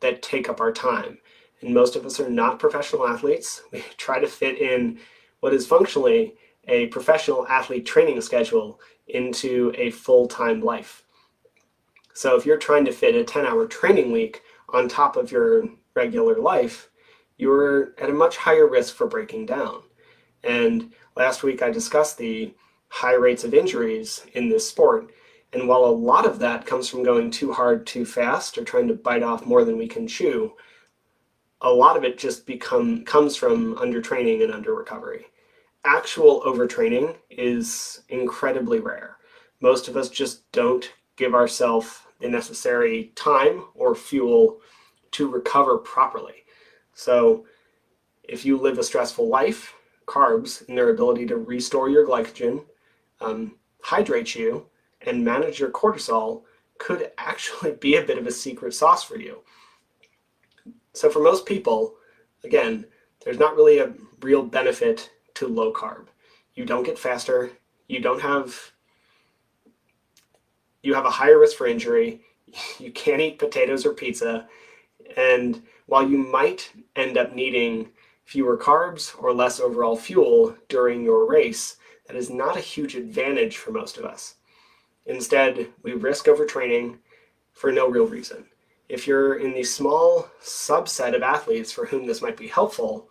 that 0.00 0.22
take 0.22 0.48
up 0.48 0.60
our 0.60 0.72
time. 0.72 1.18
And 1.60 1.74
most 1.74 1.96
of 1.96 2.04
us 2.04 2.18
are 2.18 2.30
not 2.30 2.58
professional 2.58 3.06
athletes. 3.06 3.62
We 3.72 3.84
try 3.96 4.18
to 4.20 4.26
fit 4.26 4.58
in 4.58 4.98
what 5.40 5.54
is 5.54 5.66
functionally 5.66 6.34
a 6.68 6.86
professional 6.88 7.46
athlete 7.48 7.86
training 7.86 8.20
schedule 8.20 8.80
into 9.08 9.72
a 9.76 9.90
full 9.90 10.26
time 10.26 10.62
life. 10.62 11.04
So 12.14 12.36
if 12.36 12.46
you're 12.46 12.58
trying 12.58 12.84
to 12.84 12.92
fit 12.92 13.14
a 13.14 13.24
10 13.24 13.46
hour 13.46 13.66
training 13.66 14.12
week 14.12 14.42
on 14.72 14.88
top 14.88 15.16
of 15.16 15.30
your 15.32 15.68
regular 15.94 16.38
life, 16.38 16.88
you're 17.38 17.94
at 17.98 18.10
a 18.10 18.14
much 18.14 18.36
higher 18.36 18.68
risk 18.68 18.94
for 18.94 19.06
breaking 19.06 19.46
down. 19.46 19.82
And 20.44 20.92
last 21.16 21.42
week 21.42 21.62
I 21.62 21.70
discussed 21.70 22.18
the 22.18 22.54
high 22.92 23.14
rates 23.14 23.44
of 23.44 23.54
injuries 23.54 24.24
in 24.34 24.48
this 24.48 24.68
sport. 24.68 25.10
And 25.52 25.66
while 25.68 25.84
a 25.84 26.00
lot 26.10 26.26
of 26.26 26.38
that 26.38 26.66
comes 26.66 26.88
from 26.88 27.02
going 27.02 27.30
too 27.30 27.52
hard 27.52 27.86
too 27.86 28.04
fast 28.04 28.56
or 28.56 28.64
trying 28.64 28.88
to 28.88 28.94
bite 28.94 29.22
off 29.22 29.46
more 29.46 29.64
than 29.64 29.76
we 29.78 29.88
can 29.88 30.06
chew, 30.06 30.52
a 31.60 31.70
lot 31.70 31.96
of 31.96 32.04
it 32.04 32.18
just 32.18 32.46
become 32.46 33.04
comes 33.04 33.36
from 33.36 33.76
undertraining 33.76 34.42
and 34.42 34.52
under 34.52 34.74
recovery 34.74 35.26
actual 35.84 36.42
overtraining 36.42 37.16
is 37.30 38.02
incredibly 38.08 38.80
rare. 38.80 39.16
Most 39.60 39.88
of 39.88 39.96
us 39.96 40.08
just 40.08 40.50
don't 40.52 40.92
give 41.16 41.34
ourselves 41.34 42.00
the 42.20 42.28
necessary 42.28 43.12
time 43.14 43.64
or 43.74 43.94
fuel 43.94 44.60
to 45.12 45.30
recover 45.30 45.78
properly. 45.78 46.44
So, 46.94 47.46
if 48.22 48.46
you 48.46 48.56
live 48.56 48.78
a 48.78 48.84
stressful 48.84 49.28
life, 49.28 49.74
carbs 50.06 50.66
and 50.68 50.78
their 50.78 50.90
ability 50.90 51.26
to 51.26 51.36
restore 51.36 51.90
your 51.90 52.06
glycogen, 52.06 52.64
um, 53.22 53.56
hydrate 53.82 54.34
you, 54.34 54.66
and 55.06 55.24
manage 55.24 55.58
your 55.58 55.70
cortisol 55.70 56.42
could 56.78 57.10
actually 57.18 57.72
be 57.72 57.96
a 57.96 58.02
bit 58.02 58.18
of 58.18 58.26
a 58.26 58.32
secret 58.32 58.74
sauce 58.74 59.04
for 59.04 59.16
you. 59.16 59.38
So, 60.94 61.08
for 61.08 61.20
most 61.20 61.46
people, 61.46 61.94
again, 62.44 62.86
there's 63.24 63.38
not 63.38 63.56
really 63.56 63.78
a 63.78 63.92
real 64.20 64.42
benefit 64.42 65.10
to 65.34 65.48
low 65.48 65.72
carb. 65.72 66.06
You 66.54 66.64
don't 66.64 66.84
get 66.84 66.98
faster. 66.98 67.50
You 67.88 68.00
don't 68.00 68.20
have 68.20 68.72
you 70.82 70.94
have 70.94 71.06
a 71.06 71.10
higher 71.10 71.38
risk 71.38 71.56
for 71.56 71.66
injury. 71.66 72.20
You 72.78 72.92
can't 72.92 73.22
eat 73.22 73.38
potatoes 73.38 73.86
or 73.86 73.94
pizza. 73.94 74.46
And 75.16 75.62
while 75.86 76.06
you 76.06 76.18
might 76.18 76.70
end 76.96 77.16
up 77.16 77.34
needing 77.34 77.88
fewer 78.26 78.58
carbs 78.58 79.14
or 79.18 79.32
less 79.32 79.58
overall 79.58 79.96
fuel 79.96 80.54
during 80.68 81.02
your 81.02 81.26
race, 81.26 81.76
that 82.12 82.18
is 82.18 82.28
not 82.28 82.58
a 82.58 82.60
huge 82.60 82.94
advantage 82.94 83.56
for 83.56 83.70
most 83.70 83.96
of 83.96 84.04
us. 84.04 84.34
Instead, 85.06 85.68
we 85.82 85.94
risk 85.94 86.26
overtraining 86.26 86.98
for 87.54 87.72
no 87.72 87.88
real 87.88 88.06
reason. 88.06 88.44
If 88.90 89.06
you're 89.06 89.38
in 89.38 89.54
the 89.54 89.64
small 89.64 90.28
subset 90.42 91.16
of 91.16 91.22
athletes 91.22 91.72
for 91.72 91.86
whom 91.86 92.06
this 92.06 92.20
might 92.20 92.36
be 92.36 92.48
helpful, 92.48 93.08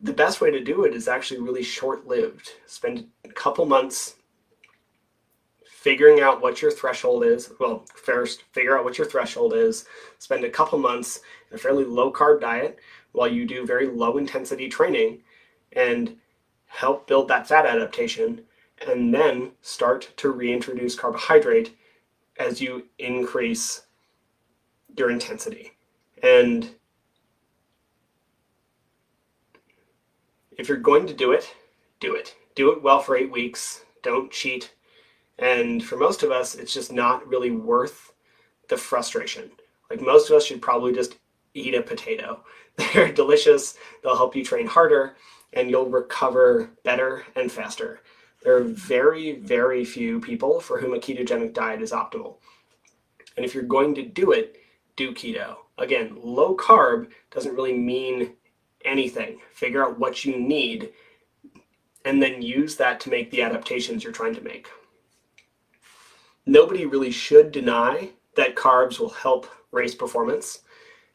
the 0.00 0.14
best 0.14 0.40
way 0.40 0.50
to 0.50 0.64
do 0.64 0.84
it 0.84 0.94
is 0.94 1.08
actually 1.08 1.40
really 1.40 1.62
short 1.62 2.06
lived. 2.06 2.52
Spend 2.64 3.06
a 3.24 3.28
couple 3.28 3.66
months 3.66 4.14
figuring 5.66 6.20
out 6.20 6.40
what 6.40 6.62
your 6.62 6.70
threshold 6.70 7.22
is. 7.22 7.52
Well, 7.60 7.84
first, 7.94 8.44
figure 8.52 8.78
out 8.78 8.84
what 8.84 8.96
your 8.96 9.06
threshold 9.06 9.52
is. 9.52 9.84
Spend 10.18 10.42
a 10.44 10.50
couple 10.50 10.78
months 10.78 11.20
in 11.50 11.56
a 11.56 11.58
fairly 11.58 11.84
low 11.84 12.10
carb 12.10 12.40
diet 12.40 12.78
while 13.12 13.28
you 13.28 13.46
do 13.46 13.66
very 13.66 13.88
low 13.88 14.16
intensity 14.16 14.70
training 14.70 15.20
and 15.72 16.16
help 16.74 17.06
build 17.06 17.28
that 17.28 17.46
fat 17.46 17.66
adaptation. 17.66 18.42
And 18.86 19.14
then 19.14 19.52
start 19.62 20.12
to 20.16 20.30
reintroduce 20.30 20.96
carbohydrate 20.96 21.76
as 22.38 22.60
you 22.60 22.86
increase 22.98 23.82
your 24.96 25.10
intensity. 25.10 25.72
And 26.22 26.74
if 30.58 30.68
you're 30.68 30.76
going 30.76 31.06
to 31.06 31.14
do 31.14 31.32
it, 31.32 31.54
do 32.00 32.14
it. 32.14 32.34
Do 32.56 32.72
it 32.72 32.82
well 32.82 32.98
for 32.98 33.16
eight 33.16 33.30
weeks. 33.30 33.84
Don't 34.02 34.30
cheat. 34.30 34.74
And 35.38 35.82
for 35.82 35.96
most 35.96 36.22
of 36.22 36.30
us, 36.30 36.56
it's 36.56 36.74
just 36.74 36.92
not 36.92 37.26
really 37.26 37.52
worth 37.52 38.12
the 38.68 38.76
frustration. 38.76 39.50
Like 39.88 40.00
most 40.00 40.28
of 40.28 40.36
us 40.36 40.44
should 40.44 40.60
probably 40.60 40.92
just 40.92 41.16
eat 41.54 41.74
a 41.74 41.82
potato. 41.82 42.44
They're 42.76 43.12
delicious, 43.12 43.76
they'll 44.02 44.16
help 44.16 44.34
you 44.34 44.44
train 44.44 44.66
harder, 44.66 45.16
and 45.54 45.70
you'll 45.70 45.88
recover 45.88 46.70
better 46.82 47.24
and 47.36 47.50
faster. 47.50 48.00
There 48.42 48.56
are 48.56 48.64
very, 48.64 49.38
very 49.38 49.84
few 49.84 50.20
people 50.20 50.60
for 50.60 50.80
whom 50.80 50.92
a 50.92 50.98
ketogenic 50.98 51.54
diet 51.54 51.80
is 51.80 51.92
optimal. 51.92 52.36
And 53.36 53.44
if 53.44 53.54
you're 53.54 53.64
going 53.64 53.94
to 53.94 54.02
do 54.02 54.32
it, 54.32 54.56
do 54.96 55.12
keto. 55.12 55.56
Again, 55.78 56.16
low 56.22 56.56
carb 56.56 57.10
doesn't 57.30 57.54
really 57.54 57.76
mean 57.76 58.34
anything. 58.84 59.40
Figure 59.52 59.84
out 59.84 59.98
what 59.98 60.24
you 60.24 60.38
need 60.38 60.92
and 62.04 62.22
then 62.22 62.42
use 62.42 62.76
that 62.76 63.00
to 63.00 63.10
make 63.10 63.30
the 63.30 63.42
adaptations 63.42 64.04
you're 64.04 64.12
trying 64.12 64.34
to 64.34 64.42
make. 64.42 64.68
Nobody 66.46 66.84
really 66.84 67.10
should 67.10 67.50
deny 67.50 68.10
that 68.36 68.56
carbs 68.56 68.98
will 68.98 69.08
help 69.08 69.46
race 69.70 69.94
performance. 69.94 70.60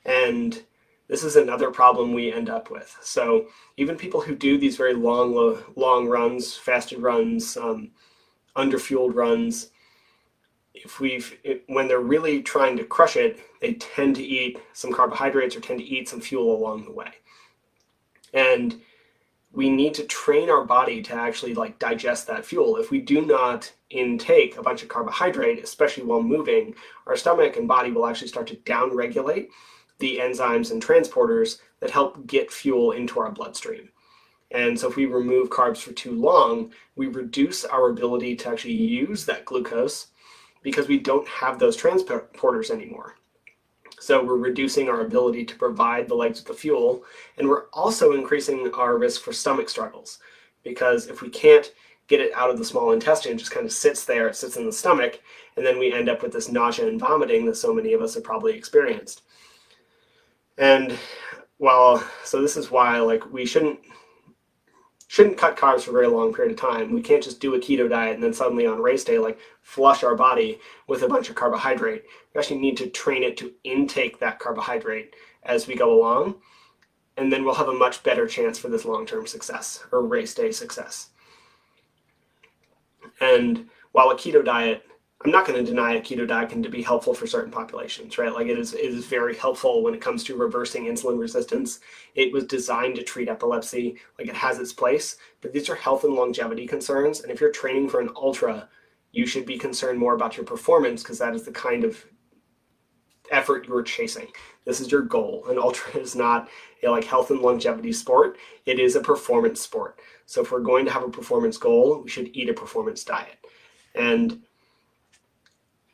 And 0.03 0.63
this 1.09 1.23
is 1.23 1.35
another 1.35 1.71
problem 1.71 2.13
we 2.13 2.31
end 2.31 2.49
up 2.49 2.69
with. 2.71 2.97
So 3.01 3.47
even 3.75 3.97
people 3.97 4.21
who 4.21 4.35
do 4.35 4.57
these 4.57 4.77
very 4.77 4.93
long, 4.93 5.61
long 5.75 6.07
runs, 6.07 6.55
fasted 6.55 6.99
runs, 6.99 7.57
um, 7.57 7.91
underfueled 8.55 9.15
runs, 9.15 9.71
if 10.73 11.01
we've 11.01 11.37
when 11.67 11.89
they're 11.89 11.99
really 11.99 12.41
trying 12.41 12.77
to 12.77 12.85
crush 12.85 13.17
it, 13.17 13.39
they 13.59 13.73
tend 13.73 14.15
to 14.15 14.23
eat 14.23 14.59
some 14.71 14.93
carbohydrates 14.93 15.55
or 15.55 15.59
tend 15.59 15.79
to 15.79 15.85
eat 15.85 16.07
some 16.07 16.21
fuel 16.21 16.55
along 16.55 16.85
the 16.85 16.91
way 16.91 17.11
and 18.33 18.81
we 19.51 19.69
need 19.69 19.93
to 19.95 20.03
train 20.03 20.49
our 20.49 20.63
body 20.63 21.01
to 21.01 21.13
actually 21.13 21.53
like 21.53 21.79
digest 21.79 22.27
that 22.27 22.45
fuel 22.45 22.77
if 22.77 22.91
we 22.91 22.99
do 22.99 23.25
not 23.25 23.71
intake 23.89 24.57
a 24.57 24.61
bunch 24.61 24.83
of 24.83 24.89
carbohydrate 24.89 25.63
especially 25.63 26.03
while 26.03 26.21
moving 26.21 26.75
our 27.07 27.15
stomach 27.15 27.57
and 27.57 27.67
body 27.67 27.91
will 27.91 28.05
actually 28.05 28.27
start 28.27 28.47
to 28.47 28.55
downregulate 28.57 29.47
the 29.99 30.17
enzymes 30.17 30.71
and 30.71 30.83
transporters 30.83 31.59
that 31.79 31.91
help 31.91 32.25
get 32.27 32.51
fuel 32.51 32.91
into 32.91 33.19
our 33.19 33.31
bloodstream 33.31 33.89
And 34.51 34.79
so 34.79 34.89
if 34.89 34.95
we 34.95 35.05
remove 35.05 35.49
carbs 35.49 35.77
for 35.77 35.91
too 35.93 36.13
long, 36.13 36.71
we 36.95 37.07
reduce 37.07 37.65
our 37.65 37.89
ability 37.89 38.35
to 38.37 38.49
actually 38.49 38.73
use 38.73 39.25
that 39.25 39.45
glucose 39.45 40.07
because 40.63 40.87
we 40.87 40.99
don't 40.99 41.27
have 41.27 41.59
those 41.59 41.77
transporters 41.77 42.71
anymore. 42.71 43.15
So 43.99 44.23
we're 44.23 44.37
reducing 44.37 44.89
our 44.89 45.01
ability 45.01 45.45
to 45.45 45.55
provide 45.55 46.07
the 46.07 46.15
legs 46.15 46.39
with 46.39 46.47
the 46.47 46.53
fuel, 46.53 47.03
and 47.37 47.47
we're 47.47 47.65
also 47.73 48.13
increasing 48.13 48.71
our 48.73 48.97
risk 48.97 49.21
for 49.21 49.33
stomach 49.33 49.69
struggles 49.69 50.19
because 50.63 51.07
if 51.07 51.21
we 51.21 51.29
can't 51.29 51.73
get 52.07 52.21
it 52.21 52.33
out 52.33 52.49
of 52.49 52.57
the 52.57 52.65
small 52.65 52.91
intestine, 52.91 53.33
it 53.33 53.37
just 53.37 53.51
kind 53.51 53.65
of 53.65 53.71
sits 53.71 54.05
there, 54.05 54.27
it 54.27 54.35
sits 54.35 54.57
in 54.57 54.65
the 54.65 54.71
stomach, 54.71 55.21
and 55.57 55.65
then 55.65 55.77
we 55.77 55.93
end 55.93 56.09
up 56.09 56.23
with 56.23 56.31
this 56.31 56.49
nausea 56.49 56.87
and 56.87 56.99
vomiting 56.99 57.45
that 57.45 57.55
so 57.55 57.73
many 57.73 57.93
of 57.93 58.01
us 58.01 58.15
have 58.15 58.23
probably 58.23 58.53
experienced. 58.53 59.23
And 60.59 60.99
well, 61.57 62.05
so 62.23 62.41
this 62.41 62.57
is 62.57 62.69
why 62.69 62.99
like 62.99 63.31
we 63.31 63.45
shouldn't 63.45 63.79
shouldn't 65.07 65.37
cut 65.37 65.57
carbs 65.57 65.81
for 65.81 65.89
a 65.89 65.93
very 65.93 66.07
long 66.07 66.33
period 66.33 66.51
of 66.51 66.59
time. 66.59 66.93
We 66.93 67.01
can't 67.01 67.23
just 67.23 67.39
do 67.39 67.55
a 67.55 67.59
keto 67.59 67.89
diet 67.89 68.13
and 68.13 68.23
then 68.23 68.33
suddenly 68.33 68.67
on 68.67 68.79
race 68.79 69.03
day 69.03 69.17
like 69.17 69.39
flush 69.61 70.03
our 70.03 70.15
body 70.15 70.59
with 70.87 71.01
a 71.01 71.07
bunch 71.07 71.29
of 71.29 71.35
carbohydrate. 71.35 72.03
We 72.33 72.39
actually 72.39 72.59
need 72.59 72.77
to 72.77 72.87
train 72.87 73.23
it 73.23 73.35
to 73.37 73.53
intake 73.63 74.19
that 74.19 74.37
carbohydrate 74.37 75.15
as 75.43 75.65
we 75.65 75.75
go 75.75 75.97
along, 75.97 76.35
and 77.17 77.31
then 77.31 77.43
we'll 77.43 77.55
have 77.55 77.69
a 77.69 77.73
much 77.73 78.03
better 78.03 78.27
chance 78.27 78.59
for 78.59 78.67
this 78.67 78.85
long-term 78.85 79.25
success 79.25 79.83
or 79.91 80.05
race 80.05 80.35
day 80.35 80.51
success. 80.51 81.09
And 83.21 83.69
while 83.93 84.11
a 84.11 84.15
keto 84.15 84.43
diet 84.43 84.83
I'm 85.25 85.31
not 85.31 85.45
going 85.45 85.63
to 85.63 85.69
deny 85.69 85.95
a 85.95 86.01
keto 86.01 86.25
diet 86.25 86.49
can 86.49 86.61
be 86.61 86.81
helpful 86.81 87.13
for 87.13 87.27
certain 87.27 87.51
populations, 87.51 88.17
right? 88.17 88.33
Like 88.33 88.47
it 88.47 88.57
is, 88.57 88.73
it 88.73 88.79
is 88.79 89.05
very 89.05 89.35
helpful 89.35 89.83
when 89.83 89.93
it 89.93 89.99
comes 89.99 90.23
to 90.23 90.37
reversing 90.37 90.85
insulin 90.85 91.19
resistance. 91.19 91.81
It 92.15 92.31
was 92.31 92.45
designed 92.45 92.95
to 92.95 93.03
treat 93.03 93.27
epilepsy, 93.27 93.97
like 94.17 94.29
it 94.29 94.35
has 94.35 94.59
its 94.59 94.71
place, 94.71 95.17
but 95.41 95.51
these 95.51 95.69
are 95.69 95.75
health 95.75 96.05
and 96.05 96.13
longevity 96.13 96.65
concerns. 96.65 97.19
And 97.19 97.31
if 97.31 97.41
you're 97.41 97.51
training 97.51 97.89
for 97.89 97.99
an 97.99 98.11
ultra, 98.15 98.69
you 99.11 99.25
should 99.25 99.45
be 99.45 99.57
concerned 99.57 99.99
more 99.99 100.15
about 100.15 100.37
your 100.37 100.45
performance 100.45 101.03
because 101.03 101.19
that 101.19 101.35
is 101.35 101.43
the 101.43 101.51
kind 101.51 101.83
of 101.83 102.05
effort 103.29 103.67
you're 103.67 103.83
chasing. 103.83 104.27
This 104.65 104.79
is 104.79 104.89
your 104.89 105.01
goal. 105.01 105.45
An 105.49 105.57
ultra 105.57 105.99
is 105.99 106.15
not 106.15 106.47
a 106.81 106.89
like 106.89 107.03
health 107.03 107.29
and 107.29 107.41
longevity 107.41 107.91
sport. 107.91 108.37
It 108.65 108.79
is 108.79 108.95
a 108.95 109.01
performance 109.01 109.59
sport. 109.59 109.99
So 110.25 110.41
if 110.41 110.51
we're 110.51 110.61
going 110.61 110.85
to 110.85 110.91
have 110.91 111.03
a 111.03 111.09
performance 111.09 111.57
goal, 111.57 112.01
we 112.01 112.09
should 112.09 112.29
eat 112.33 112.49
a 112.49 112.53
performance 112.53 113.03
diet. 113.03 113.37
And 113.95 114.43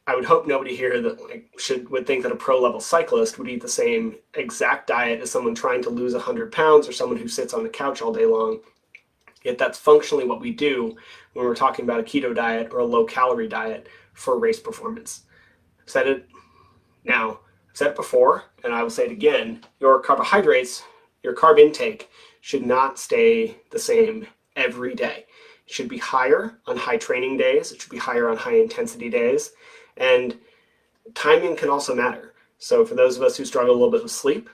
I 0.07 0.15
would 0.15 0.25
hope 0.25 0.45
nobody 0.45 0.75
here 0.75 1.01
that 1.01 1.21
like 1.21 1.49
should 1.57 1.89
would 1.89 2.05
think 2.05 2.21
that 2.23 2.31
a 2.31 2.35
pro 2.35 2.61
level 2.61 2.79
cyclist 2.79 3.39
would 3.39 3.49
eat 3.49 3.61
the 3.61 3.67
same 3.67 4.15
exact 4.35 4.87
diet 4.87 5.21
as 5.21 5.31
someone 5.31 5.55
trying 5.55 5.81
to 5.83 5.89
lose 5.89 6.13
100 6.13 6.51
pounds 6.51 6.87
or 6.87 6.91
someone 6.91 7.17
who 7.17 7.27
sits 7.27 7.53
on 7.53 7.63
the 7.63 7.69
couch 7.69 8.01
all 8.01 8.13
day 8.13 8.25
long. 8.25 8.59
Yet 9.43 9.57
that's 9.57 9.79
functionally 9.79 10.25
what 10.25 10.41
we 10.41 10.51
do 10.51 10.95
when 11.33 11.45
we're 11.45 11.55
talking 11.55 11.85
about 11.85 11.99
a 11.99 12.03
keto 12.03 12.35
diet 12.35 12.69
or 12.71 12.79
a 12.79 12.85
low 12.85 13.05
calorie 13.05 13.47
diet 13.47 13.87
for 14.13 14.37
race 14.37 14.59
performance. 14.59 15.23
I've 15.81 15.89
said 15.89 16.07
it 16.07 16.27
now, 17.03 17.39
I've 17.69 17.77
said 17.77 17.87
it 17.89 17.95
before, 17.95 18.43
and 18.63 18.73
I 18.73 18.83
will 18.83 18.89
say 18.89 19.05
it 19.05 19.11
again. 19.11 19.63
Your 19.79 19.99
carbohydrates, 19.99 20.83
your 21.23 21.35
carb 21.35 21.59
intake 21.59 22.09
should 22.41 22.65
not 22.65 22.99
stay 22.99 23.57
the 23.71 23.79
same 23.79 24.27
every 24.55 24.93
day. 24.93 25.25
It 25.67 25.73
should 25.73 25.89
be 25.89 25.97
higher 25.97 26.59
on 26.67 26.77
high 26.77 26.97
training 26.97 27.37
days, 27.37 27.71
it 27.71 27.81
should 27.81 27.91
be 27.91 27.97
higher 27.97 28.29
on 28.29 28.37
high 28.37 28.57
intensity 28.57 29.09
days 29.09 29.51
and 29.97 30.37
timing 31.13 31.55
can 31.55 31.69
also 31.69 31.95
matter. 31.95 32.33
So 32.57 32.85
for 32.85 32.95
those 32.95 33.17
of 33.17 33.23
us 33.23 33.37
who 33.37 33.45
struggle 33.45 33.73
a 33.73 33.77
little 33.77 33.91
bit 33.91 34.03
with 34.03 34.11
sleep, 34.11 34.49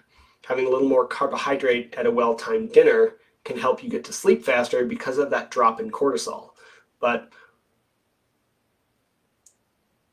having 0.46 0.66
a 0.66 0.70
little 0.70 0.88
more 0.88 1.08
carbohydrate 1.08 1.94
at 1.96 2.06
a 2.06 2.12
well-timed 2.12 2.72
dinner 2.74 3.16
can 3.44 3.58
help 3.58 3.84
you 3.84 3.90
get 3.90 4.04
to 4.06 4.14
sleep 4.14 4.44
faster 4.44 4.86
because 4.86 5.18
of 5.18 5.30
that 5.30 5.52
drop 5.52 5.80
in 5.80 5.92
cortisol. 5.92 6.50
But 7.00 7.32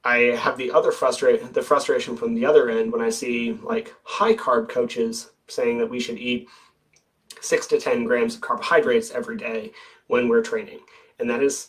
I 0.04 0.16
have 0.36 0.56
the 0.56 0.70
other 0.70 0.92
frustration 0.92 1.52
the 1.52 1.60
frustration 1.60 2.16
from 2.16 2.34
the 2.34 2.46
other 2.46 2.70
end 2.70 2.92
when 2.92 3.02
I 3.02 3.10
see 3.10 3.52
like 3.52 3.94
high 4.04 4.34
carb 4.34 4.68
coaches 4.68 5.30
saying 5.48 5.78
that 5.78 5.90
we 5.90 6.00
should 6.00 6.18
eat 6.18 6.48
six 7.40 7.66
to 7.68 7.80
10 7.80 8.04
grams 8.04 8.36
of 8.36 8.40
carbohydrates 8.40 9.10
every 9.10 9.36
day 9.36 9.72
when 10.06 10.28
we're 10.28 10.42
training. 10.42 10.80
And 11.18 11.28
that 11.28 11.42
is 11.42 11.68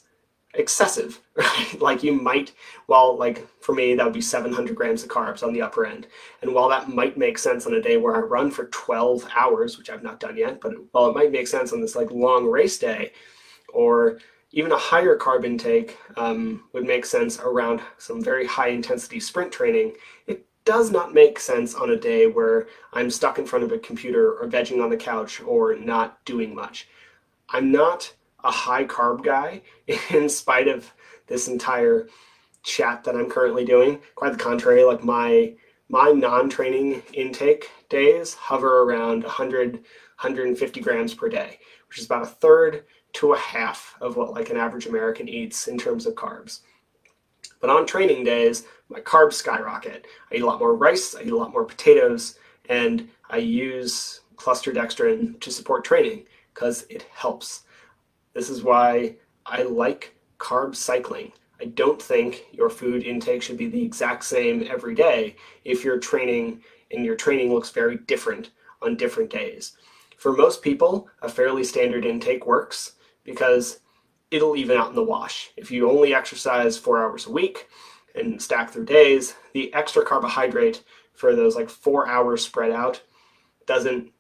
excessive, 0.54 1.22
right? 1.36 1.82
like 1.82 2.04
you 2.04 2.14
might, 2.14 2.54
well, 2.88 3.18
like 3.18 3.48
for 3.62 3.74
me, 3.74 3.96
that 3.96 4.04
would 4.04 4.14
be 4.14 4.22
700 4.22 4.76
grams 4.76 5.04
of 5.04 5.10
carbs 5.10 5.44
on 5.44 5.54
the 5.54 5.62
upper 5.62 5.86
end. 5.86 6.08
And 6.42 6.54
while 6.54 6.70
that 6.70 6.90
might 6.90 7.18
make 7.18 7.38
sense 7.38 7.66
on 7.66 7.74
a 7.74 7.82
day 7.82 7.98
where 7.98 8.16
I 8.16 8.20
run 8.20 8.52
for 8.52 8.66
12 8.66 9.28
hours, 9.36 9.78
which 9.78 9.90
I've 9.90 10.04
not 10.04 10.20
done 10.20 10.38
yet, 10.38 10.62
but 10.62 10.74
while 10.92 11.10
it 11.10 11.16
might 11.16 11.32
make 11.32 11.48
sense 11.48 11.72
on 11.72 11.82
this 11.82 11.96
like 11.96 12.12
long 12.12 12.46
race 12.46 12.78
day, 12.80 13.12
or 13.74 14.20
even 14.52 14.72
a 14.72 14.78
higher 14.78 15.16
carb 15.16 15.46
intake 15.46 15.98
um, 16.18 16.64
would 16.74 16.86
make 16.86 17.06
sense 17.06 17.40
around 17.40 17.82
some 17.98 18.22
very 18.22 18.48
high 18.48 18.70
intensity 18.70 19.20
sprint 19.20 19.52
training. 19.52 19.94
It 20.26 20.46
does 20.66 20.92
not 20.92 21.14
make 21.14 21.40
sense 21.40 21.76
on 21.76 21.92
a 21.92 21.96
day 21.96 22.28
where 22.28 22.68
I'm 22.94 23.12
stuck 23.12 23.38
in 23.38 23.46
front 23.46 23.64
of 23.64 23.72
a 23.72 23.80
computer 23.80 24.34
or 24.34 24.48
vegging 24.48 24.84
on 24.84 24.90
the 24.90 24.98
couch 24.98 25.42
or 25.42 25.76
not 25.76 26.24
doing 26.26 26.54
much. 26.54 26.88
I'm 27.50 27.72
not 27.72 28.14
a 28.44 28.52
high 28.52 28.86
carb 28.86 29.24
guy 29.24 29.62
in 30.10 30.30
spite 30.30 30.68
of 30.68 30.92
this 31.28 31.48
entire 31.48 32.08
chat 32.64 33.04
that 33.04 33.16
I'm 33.16 33.30
currently 33.30 33.66
doing. 33.66 34.00
Quite 34.16 34.34
the 34.34 34.44
contrary, 34.44 34.84
like 34.84 35.04
my 35.04 35.54
my 35.92 36.12
non-training 36.12 37.02
intake 37.14 37.70
days 37.90 38.36
hover 38.36 38.84
around 38.84 39.24
100 39.24 39.74
150 39.74 40.82
grams 40.82 41.14
per 41.14 41.30
day, 41.30 41.60
which 41.88 41.98
is 41.98 42.06
about 42.06 42.24
a 42.24 42.28
third 42.28 42.84
to 43.14 43.34
a 43.34 43.38
half 43.38 43.96
of 44.02 44.18
what 44.18 44.34
like 44.34 44.50
an 44.50 44.58
average 44.58 44.86
American 44.86 45.28
eats 45.28 45.68
in 45.68 45.78
terms 45.78 46.06
of 46.06 46.16
carbs. 46.16 46.60
But 47.62 47.70
on 47.70 47.86
training 47.86 48.24
days, 48.24 48.66
my 48.90 49.00
carbs 49.00 49.34
skyrocket. 49.34 50.06
I 50.32 50.36
eat 50.36 50.42
a 50.42 50.46
lot 50.46 50.60
more 50.60 50.76
rice, 50.76 51.16
I 51.16 51.22
eat 51.22 51.32
a 51.32 51.38
lot 51.38 51.54
more 51.54 51.66
potatoes, 51.66 52.38
and 52.68 53.10
I 53.30 53.38
use 53.38 54.22
cluster 54.36 54.72
dextrin 54.72 55.40
to 55.40 55.52
support 55.52 55.84
training 55.84 56.26
because 56.54 56.86
it 56.90 57.04
helps. 57.14 57.64
This 58.34 58.50
is 58.50 58.64
why 58.64 59.16
I 59.46 59.64
like 59.64 60.16
carb 60.38 60.76
cycling. 60.76 61.32
I 61.62 61.66
don't 61.66 62.02
think 62.02 62.46
your 62.52 62.70
food 62.70 63.04
intake 63.04 63.42
should 63.42 63.58
be 63.58 63.68
the 63.68 63.84
exact 63.84 64.24
same 64.24 64.66
every 64.70 64.96
day 64.96 65.36
if 65.66 65.84
you're 65.84 66.00
training 66.00 66.64
and 66.92 67.06
your 67.06 67.16
training 67.16 67.54
looks 67.54 67.70
very 67.70 67.98
different 67.98 68.52
on 68.82 68.96
different 68.96 69.30
days. 69.30 69.76
For 70.18 70.32
most 70.34 70.62
people, 70.62 71.10
a 71.22 71.30
fairly 71.30 71.64
standard 71.64 72.06
intake 72.06 72.46
works 72.46 72.94
because 73.24 73.80
it'll 74.32 74.56
even 74.56 74.78
out 74.78 74.90
in 74.90 74.96
the 74.96 75.04
wash. 75.04 75.52
If 75.58 75.72
you 75.72 75.90
only 75.90 76.14
exercise 76.14 76.78
four 76.78 77.04
hours 77.04 77.26
a 77.26 77.32
week 77.32 77.68
and 78.16 78.42
stack 78.42 78.72
through 78.72 78.86
days, 78.86 79.36
the 79.54 79.74
extra 79.74 80.06
carbohydrate 80.06 80.84
for 81.14 81.36
those 81.36 81.56
like 81.56 81.70
four 81.70 82.08
hours 82.08 82.44
spread 82.44 82.72
out 82.72 83.02
doesn't, 83.66 84.12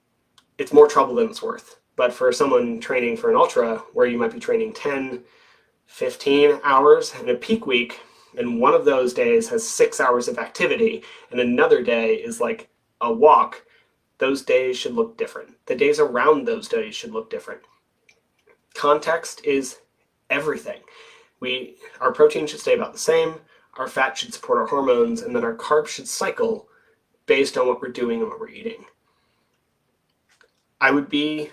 it's 0.58 0.74
more 0.74 0.88
trouble 0.88 1.16
than 1.16 1.30
it's 1.30 1.42
worth. 1.42 1.79
But 2.00 2.14
for 2.14 2.32
someone 2.32 2.80
training 2.80 3.18
for 3.18 3.30
an 3.30 3.36
ultra, 3.36 3.80
where 3.92 4.08
you 4.08 4.18
might 4.18 4.32
be 4.32 4.40
training 4.40 4.72
10, 4.72 5.22
15 5.88 6.62
hours 6.64 7.14
in 7.20 7.28
a 7.28 7.36
peak 7.36 7.68
week, 7.68 8.00
and 8.38 8.62
one 8.62 8.74
of 8.74 8.86
those 8.86 9.14
days 9.14 9.50
has 9.50 9.68
six 9.68 10.00
hours 10.00 10.30
of 10.30 10.38
activity, 10.38 11.04
and 11.30 11.42
another 11.42 11.84
day 11.84 12.14
is 12.14 12.40
like 12.40 12.70
a 13.02 13.12
walk, 13.12 13.66
those 14.18 14.44
days 14.44 14.78
should 14.78 14.94
look 14.94 15.18
different. 15.18 15.58
The 15.66 15.76
days 15.76 16.00
around 16.00 16.48
those 16.48 16.70
days 16.70 16.96
should 16.96 17.12
look 17.12 17.30
different. 17.30 17.64
Context 18.76 19.44
is 19.44 19.80
everything. 20.30 20.80
We 21.42 21.76
our 22.00 22.14
protein 22.14 22.48
should 22.48 22.62
stay 22.62 22.76
about 22.76 22.94
the 22.94 23.00
same, 23.00 23.36
our 23.78 23.90
fat 23.90 24.18
should 24.18 24.34
support 24.34 24.60
our 24.60 24.68
hormones, 24.68 25.22
and 25.22 25.36
then 25.36 25.44
our 25.44 25.58
carbs 25.58 25.88
should 25.88 26.08
cycle 26.08 26.70
based 27.26 27.58
on 27.58 27.68
what 27.68 27.82
we're 27.82 27.90
doing 27.90 28.22
and 28.22 28.30
what 28.30 28.40
we're 28.40 28.48
eating. 28.48 28.86
I 30.80 30.92
would 30.92 31.10
be 31.10 31.50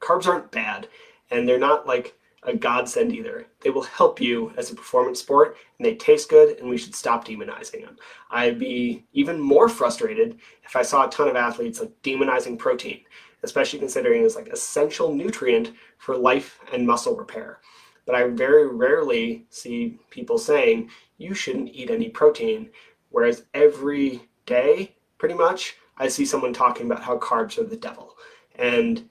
carbs 0.00 0.26
aren't 0.26 0.50
bad 0.50 0.88
and 1.30 1.48
they're 1.48 1.58
not 1.58 1.86
like 1.86 2.14
a 2.44 2.54
godsend 2.54 3.12
either. 3.12 3.46
They 3.60 3.70
will 3.70 3.82
help 3.82 4.20
you 4.20 4.52
as 4.56 4.70
a 4.70 4.74
performance 4.74 5.20
sport 5.20 5.56
and 5.78 5.86
they 5.86 5.96
taste 5.96 6.28
good 6.28 6.58
and 6.58 6.68
we 6.68 6.78
should 6.78 6.94
stop 6.94 7.26
demonizing 7.26 7.82
them. 7.84 7.96
I'd 8.30 8.58
be 8.58 9.04
even 9.12 9.40
more 9.40 9.68
frustrated 9.68 10.38
if 10.64 10.76
I 10.76 10.82
saw 10.82 11.06
a 11.06 11.10
ton 11.10 11.28
of 11.28 11.36
athletes 11.36 11.80
like 11.80 11.90
demonizing 12.02 12.58
protein, 12.58 13.00
especially 13.42 13.78
considering 13.78 14.24
it's 14.24 14.36
like 14.36 14.48
essential 14.48 15.14
nutrient 15.14 15.72
for 15.98 16.16
life 16.16 16.60
and 16.72 16.86
muscle 16.86 17.16
repair. 17.16 17.60
But 18.06 18.14
I 18.14 18.28
very 18.28 18.66
rarely 18.66 19.46
see 19.50 19.98
people 20.10 20.38
saying 20.38 20.90
you 21.18 21.34
shouldn't 21.34 21.74
eat 21.74 21.90
any 21.90 22.08
protein, 22.08 22.70
whereas 23.10 23.44
every 23.52 24.22
day, 24.46 24.94
pretty 25.18 25.34
much, 25.34 25.76
I 25.98 26.08
see 26.08 26.24
someone 26.24 26.52
talking 26.52 26.86
about 26.86 27.02
how 27.02 27.18
carbs 27.18 27.58
are 27.58 27.64
the 27.64 27.76
devil. 27.76 28.16
And 28.54 29.08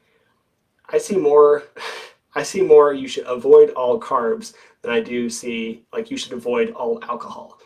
I 0.89 0.97
see 0.97 1.17
more 1.17 1.63
I 2.35 2.43
see 2.43 2.61
more 2.61 2.93
you 2.93 3.07
should 3.07 3.25
avoid 3.25 3.71
all 3.71 3.99
carbs 3.99 4.53
than 4.81 4.91
I 4.91 4.99
do 5.01 5.29
see 5.29 5.85
like 5.91 6.11
you 6.11 6.17
should 6.17 6.33
avoid 6.33 6.71
all 6.71 7.03
alcohol. 7.03 7.59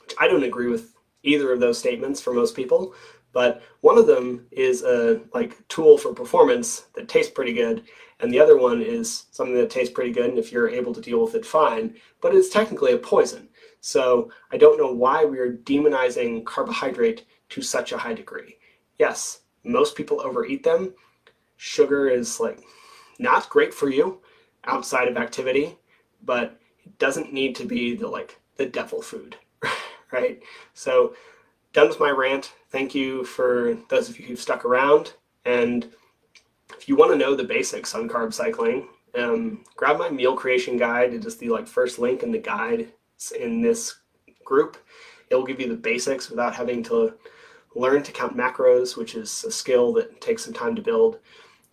Which 0.00 0.14
I 0.20 0.28
don't 0.28 0.44
agree 0.44 0.68
with 0.68 0.94
either 1.22 1.52
of 1.52 1.60
those 1.60 1.78
statements 1.78 2.20
for 2.20 2.34
most 2.34 2.54
people, 2.54 2.94
But 3.34 3.62
one 3.80 3.98
of 3.98 4.06
them 4.06 4.46
is 4.52 4.82
a 4.82 5.20
like 5.34 5.56
tool 5.68 5.98
for 5.98 6.14
performance 6.14 6.86
that 6.94 7.08
tastes 7.08 7.32
pretty 7.32 7.52
good, 7.52 7.82
and 8.20 8.32
the 8.32 8.38
other 8.38 8.56
one 8.56 8.80
is 8.80 9.26
something 9.32 9.56
that 9.56 9.70
tastes 9.70 9.92
pretty 9.92 10.12
good, 10.12 10.30
and 10.30 10.38
if 10.38 10.52
you're 10.52 10.68
able 10.68 10.94
to 10.94 11.00
deal 11.00 11.22
with 11.22 11.34
it, 11.34 11.44
fine. 11.44 11.96
But 12.22 12.34
it's 12.34 12.48
technically 12.48 12.92
a 12.92 12.98
poison. 12.98 13.48
So 13.80 14.30
I 14.52 14.56
don't 14.56 14.78
know 14.78 14.92
why 14.92 15.24
we 15.24 15.40
are 15.40 15.52
demonizing 15.52 16.46
carbohydrate 16.46 17.26
to 17.50 17.60
such 17.60 17.90
a 17.90 17.98
high 17.98 18.14
degree. 18.14 18.56
Yes, 18.98 19.40
most 19.64 19.96
people 19.96 20.20
overeat 20.20 20.62
them. 20.62 20.94
Sugar 21.56 22.08
is 22.08 22.40
like 22.40 22.60
not 23.18 23.48
great 23.48 23.72
for 23.72 23.88
you 23.88 24.20
outside 24.64 25.08
of 25.08 25.16
activity, 25.16 25.78
but 26.22 26.58
it 26.84 26.98
doesn't 26.98 27.32
need 27.32 27.54
to 27.56 27.64
be 27.64 27.94
the 27.94 28.08
like 28.08 28.38
the 28.56 28.66
devil 28.66 29.02
food, 29.02 29.36
right? 30.12 30.42
So 30.74 31.14
done 31.72 31.88
with 31.88 32.00
my 32.00 32.10
rant. 32.10 32.52
Thank 32.70 32.94
you 32.94 33.24
for 33.24 33.76
those 33.88 34.08
of 34.08 34.18
you 34.18 34.26
who've 34.26 34.40
stuck 34.40 34.64
around. 34.64 35.14
And 35.44 35.88
if 36.76 36.88
you 36.88 36.96
want 36.96 37.12
to 37.12 37.18
know 37.18 37.34
the 37.34 37.44
basics 37.44 37.94
on 37.94 38.08
carb 38.08 38.32
cycling, 38.32 38.88
um, 39.14 39.64
grab 39.76 39.98
my 39.98 40.10
meal 40.10 40.34
creation 40.34 40.76
guide. 40.76 41.14
It 41.14 41.24
is 41.24 41.36
the 41.36 41.48
like 41.48 41.68
first 41.68 41.98
link 41.98 42.22
in 42.22 42.32
the 42.32 42.38
guide 42.38 42.92
in 43.38 43.60
this 43.60 43.96
group. 44.44 44.76
It 45.30 45.34
will 45.34 45.44
give 45.44 45.60
you 45.60 45.68
the 45.68 45.74
basics 45.74 46.30
without 46.30 46.54
having 46.54 46.82
to 46.84 47.14
learn 47.74 48.02
to 48.02 48.12
count 48.12 48.36
macros, 48.36 48.96
which 48.96 49.14
is 49.14 49.44
a 49.44 49.50
skill 49.50 49.92
that 49.94 50.20
takes 50.20 50.44
some 50.44 50.54
time 50.54 50.74
to 50.76 50.82
build. 50.82 51.18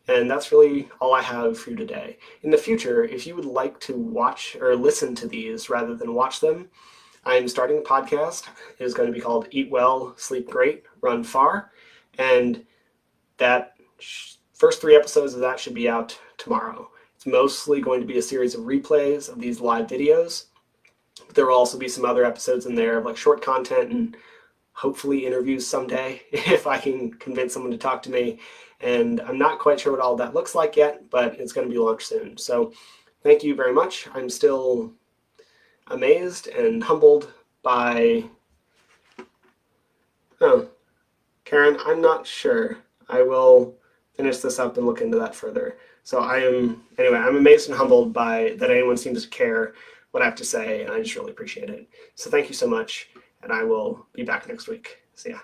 And 0.07 0.29
that's 0.29 0.51
really 0.51 0.89
all 0.99 1.13
I 1.13 1.21
have 1.21 1.57
for 1.57 1.69
you 1.69 1.75
today. 1.75 2.17
In 2.41 2.51
the 2.51 2.57
future, 2.57 3.03
if 3.03 3.27
you 3.27 3.35
would 3.35 3.45
like 3.45 3.79
to 3.81 3.95
watch 3.95 4.57
or 4.59 4.75
listen 4.75 5.15
to 5.15 5.27
these 5.27 5.69
rather 5.69 5.95
than 5.95 6.13
watch 6.13 6.39
them, 6.39 6.69
I'm 7.23 7.47
starting 7.47 7.77
a 7.77 7.81
podcast. 7.81 8.47
It 8.79 8.83
is 8.83 8.93
going 8.93 9.07
to 9.07 9.13
be 9.13 9.21
called 9.21 9.47
Eat 9.51 9.69
Well, 9.69 10.15
Sleep 10.17 10.49
Great, 10.49 10.83
Run 11.01 11.23
Far. 11.23 11.71
And 12.17 12.65
that 13.37 13.75
first 14.53 14.81
three 14.81 14.95
episodes 14.95 15.33
of 15.33 15.41
that 15.41 15.59
should 15.59 15.75
be 15.75 15.87
out 15.87 16.19
tomorrow. 16.37 16.89
It's 17.15 17.27
mostly 17.27 17.79
going 17.79 18.01
to 18.01 18.07
be 18.07 18.17
a 18.17 18.21
series 18.23 18.55
of 18.55 18.61
replays 18.61 19.29
of 19.29 19.39
these 19.39 19.61
live 19.61 19.85
videos. 19.85 20.45
There 21.35 21.45
will 21.45 21.55
also 21.55 21.77
be 21.77 21.87
some 21.87 22.05
other 22.05 22.25
episodes 22.25 22.65
in 22.65 22.73
there 22.73 22.97
of 22.97 23.05
like 23.05 23.17
short 23.17 23.43
content 23.43 23.91
and 23.91 24.17
hopefully 24.73 25.25
interviews 25.25 25.67
someday 25.67 26.21
if 26.31 26.67
I 26.67 26.77
can 26.77 27.13
convince 27.13 27.53
someone 27.53 27.71
to 27.71 27.77
talk 27.77 28.01
to 28.03 28.11
me. 28.11 28.39
And 28.79 29.21
I'm 29.21 29.37
not 29.37 29.59
quite 29.59 29.79
sure 29.79 29.91
what 29.91 30.01
all 30.01 30.15
that 30.15 30.33
looks 30.33 30.55
like 30.55 30.75
yet, 30.75 31.09
but 31.09 31.39
it's 31.39 31.53
going 31.53 31.67
to 31.67 31.71
be 31.71 31.79
launched 31.79 32.07
soon. 32.07 32.37
So 32.37 32.73
thank 33.21 33.43
you 33.43 33.55
very 33.55 33.73
much. 33.73 34.07
I'm 34.13 34.29
still 34.29 34.93
amazed 35.87 36.47
and 36.47 36.83
humbled 36.83 37.31
by. 37.61 38.23
Oh, 40.39 40.67
Karen, 41.45 41.77
I'm 41.85 42.01
not 42.01 42.25
sure. 42.25 42.77
I 43.07 43.21
will 43.21 43.75
finish 44.13 44.37
this 44.37 44.57
up 44.57 44.77
and 44.77 44.85
look 44.85 45.01
into 45.01 45.19
that 45.19 45.35
further. 45.35 45.77
So 46.03 46.19
I 46.19 46.39
am 46.39 46.83
anyway. 46.97 47.17
I'm 47.17 47.35
amazed 47.35 47.69
and 47.69 47.77
humbled 47.77 48.13
by 48.13 48.55
that 48.57 48.71
anyone 48.71 48.97
seems 48.97 49.23
to 49.23 49.29
care 49.29 49.73
what 50.11 50.23
I 50.23 50.25
have 50.25 50.35
to 50.35 50.45
say, 50.45 50.83
and 50.83 50.91
I 50.91 51.01
just 51.01 51.15
really 51.15 51.31
appreciate 51.31 51.69
it. 51.69 51.87
So 52.15 52.29
thank 52.29 52.49
you 52.49 52.55
so 52.55 52.67
much, 52.67 53.09
and 53.43 53.51
I 53.51 53.63
will 53.63 54.05
be 54.13 54.23
back 54.23 54.47
next 54.47 54.67
week. 54.67 54.99
See 55.15 55.31
ya. 55.31 55.39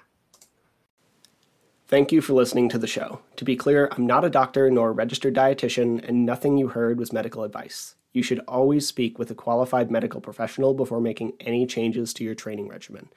Thank 1.87 2.11
you 2.11 2.21
for 2.21 2.33
listening 2.33 2.67
to 2.69 2.77
the 2.77 2.87
show. 2.87 3.21
To 3.37 3.45
be 3.45 3.55
clear, 3.55 3.87
I'm 3.93 4.05
not 4.05 4.25
a 4.25 4.29
doctor 4.29 4.69
nor 4.69 4.89
a 4.89 4.91
registered 4.91 5.33
dietitian, 5.33 6.05
and 6.05 6.25
nothing 6.25 6.57
you 6.57 6.67
heard 6.67 6.99
was 6.99 7.13
medical 7.13 7.43
advice. 7.43 7.95
You 8.11 8.23
should 8.23 8.41
always 8.47 8.85
speak 8.85 9.17
with 9.17 9.31
a 9.31 9.35
qualified 9.35 9.89
medical 9.89 10.19
professional 10.19 10.73
before 10.73 10.99
making 10.99 11.33
any 11.39 11.65
changes 11.65 12.13
to 12.15 12.25
your 12.25 12.35
training 12.35 12.67
regimen. 12.67 13.09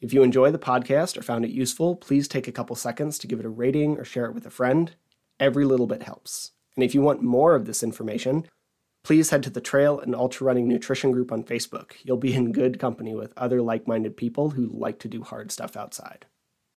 If 0.00 0.12
you 0.12 0.22
enjoy 0.22 0.50
the 0.50 0.58
podcast 0.58 1.16
or 1.16 1.22
found 1.22 1.44
it 1.44 1.50
useful, 1.50 1.94
please 1.94 2.26
take 2.26 2.48
a 2.48 2.52
couple 2.52 2.74
seconds 2.74 3.18
to 3.18 3.26
give 3.26 3.40
it 3.40 3.46
a 3.46 3.50
rating 3.50 3.98
or 3.98 4.04
share 4.04 4.26
it 4.26 4.34
with 4.34 4.46
a 4.46 4.50
friend. 4.50 4.92
Every 5.38 5.64
little 5.64 5.86
bit 5.86 6.02
helps. 6.02 6.52
And 6.74 6.84
if 6.84 6.94
you 6.94 7.02
want 7.02 7.22
more 7.22 7.54
of 7.54 7.66
this 7.66 7.82
information, 7.82 8.46
please 9.02 9.30
head 9.30 9.42
to 9.44 9.50
the 9.50 9.60
Trail 9.60 9.98
and 9.98 10.14
Ultra 10.14 10.46
Running 10.46 10.68
Nutrition 10.68 11.12
group 11.12 11.32
on 11.32 11.44
Facebook. 11.44 11.92
You'll 12.02 12.16
be 12.16 12.34
in 12.34 12.52
good 12.52 12.78
company 12.78 13.14
with 13.14 13.32
other 13.36 13.62
like 13.62 13.86
minded 13.86 14.16
people 14.16 14.50
who 14.50 14.70
like 14.72 14.98
to 15.00 15.08
do 15.08 15.22
hard 15.22 15.50
stuff 15.50 15.76
outside. 15.76 16.26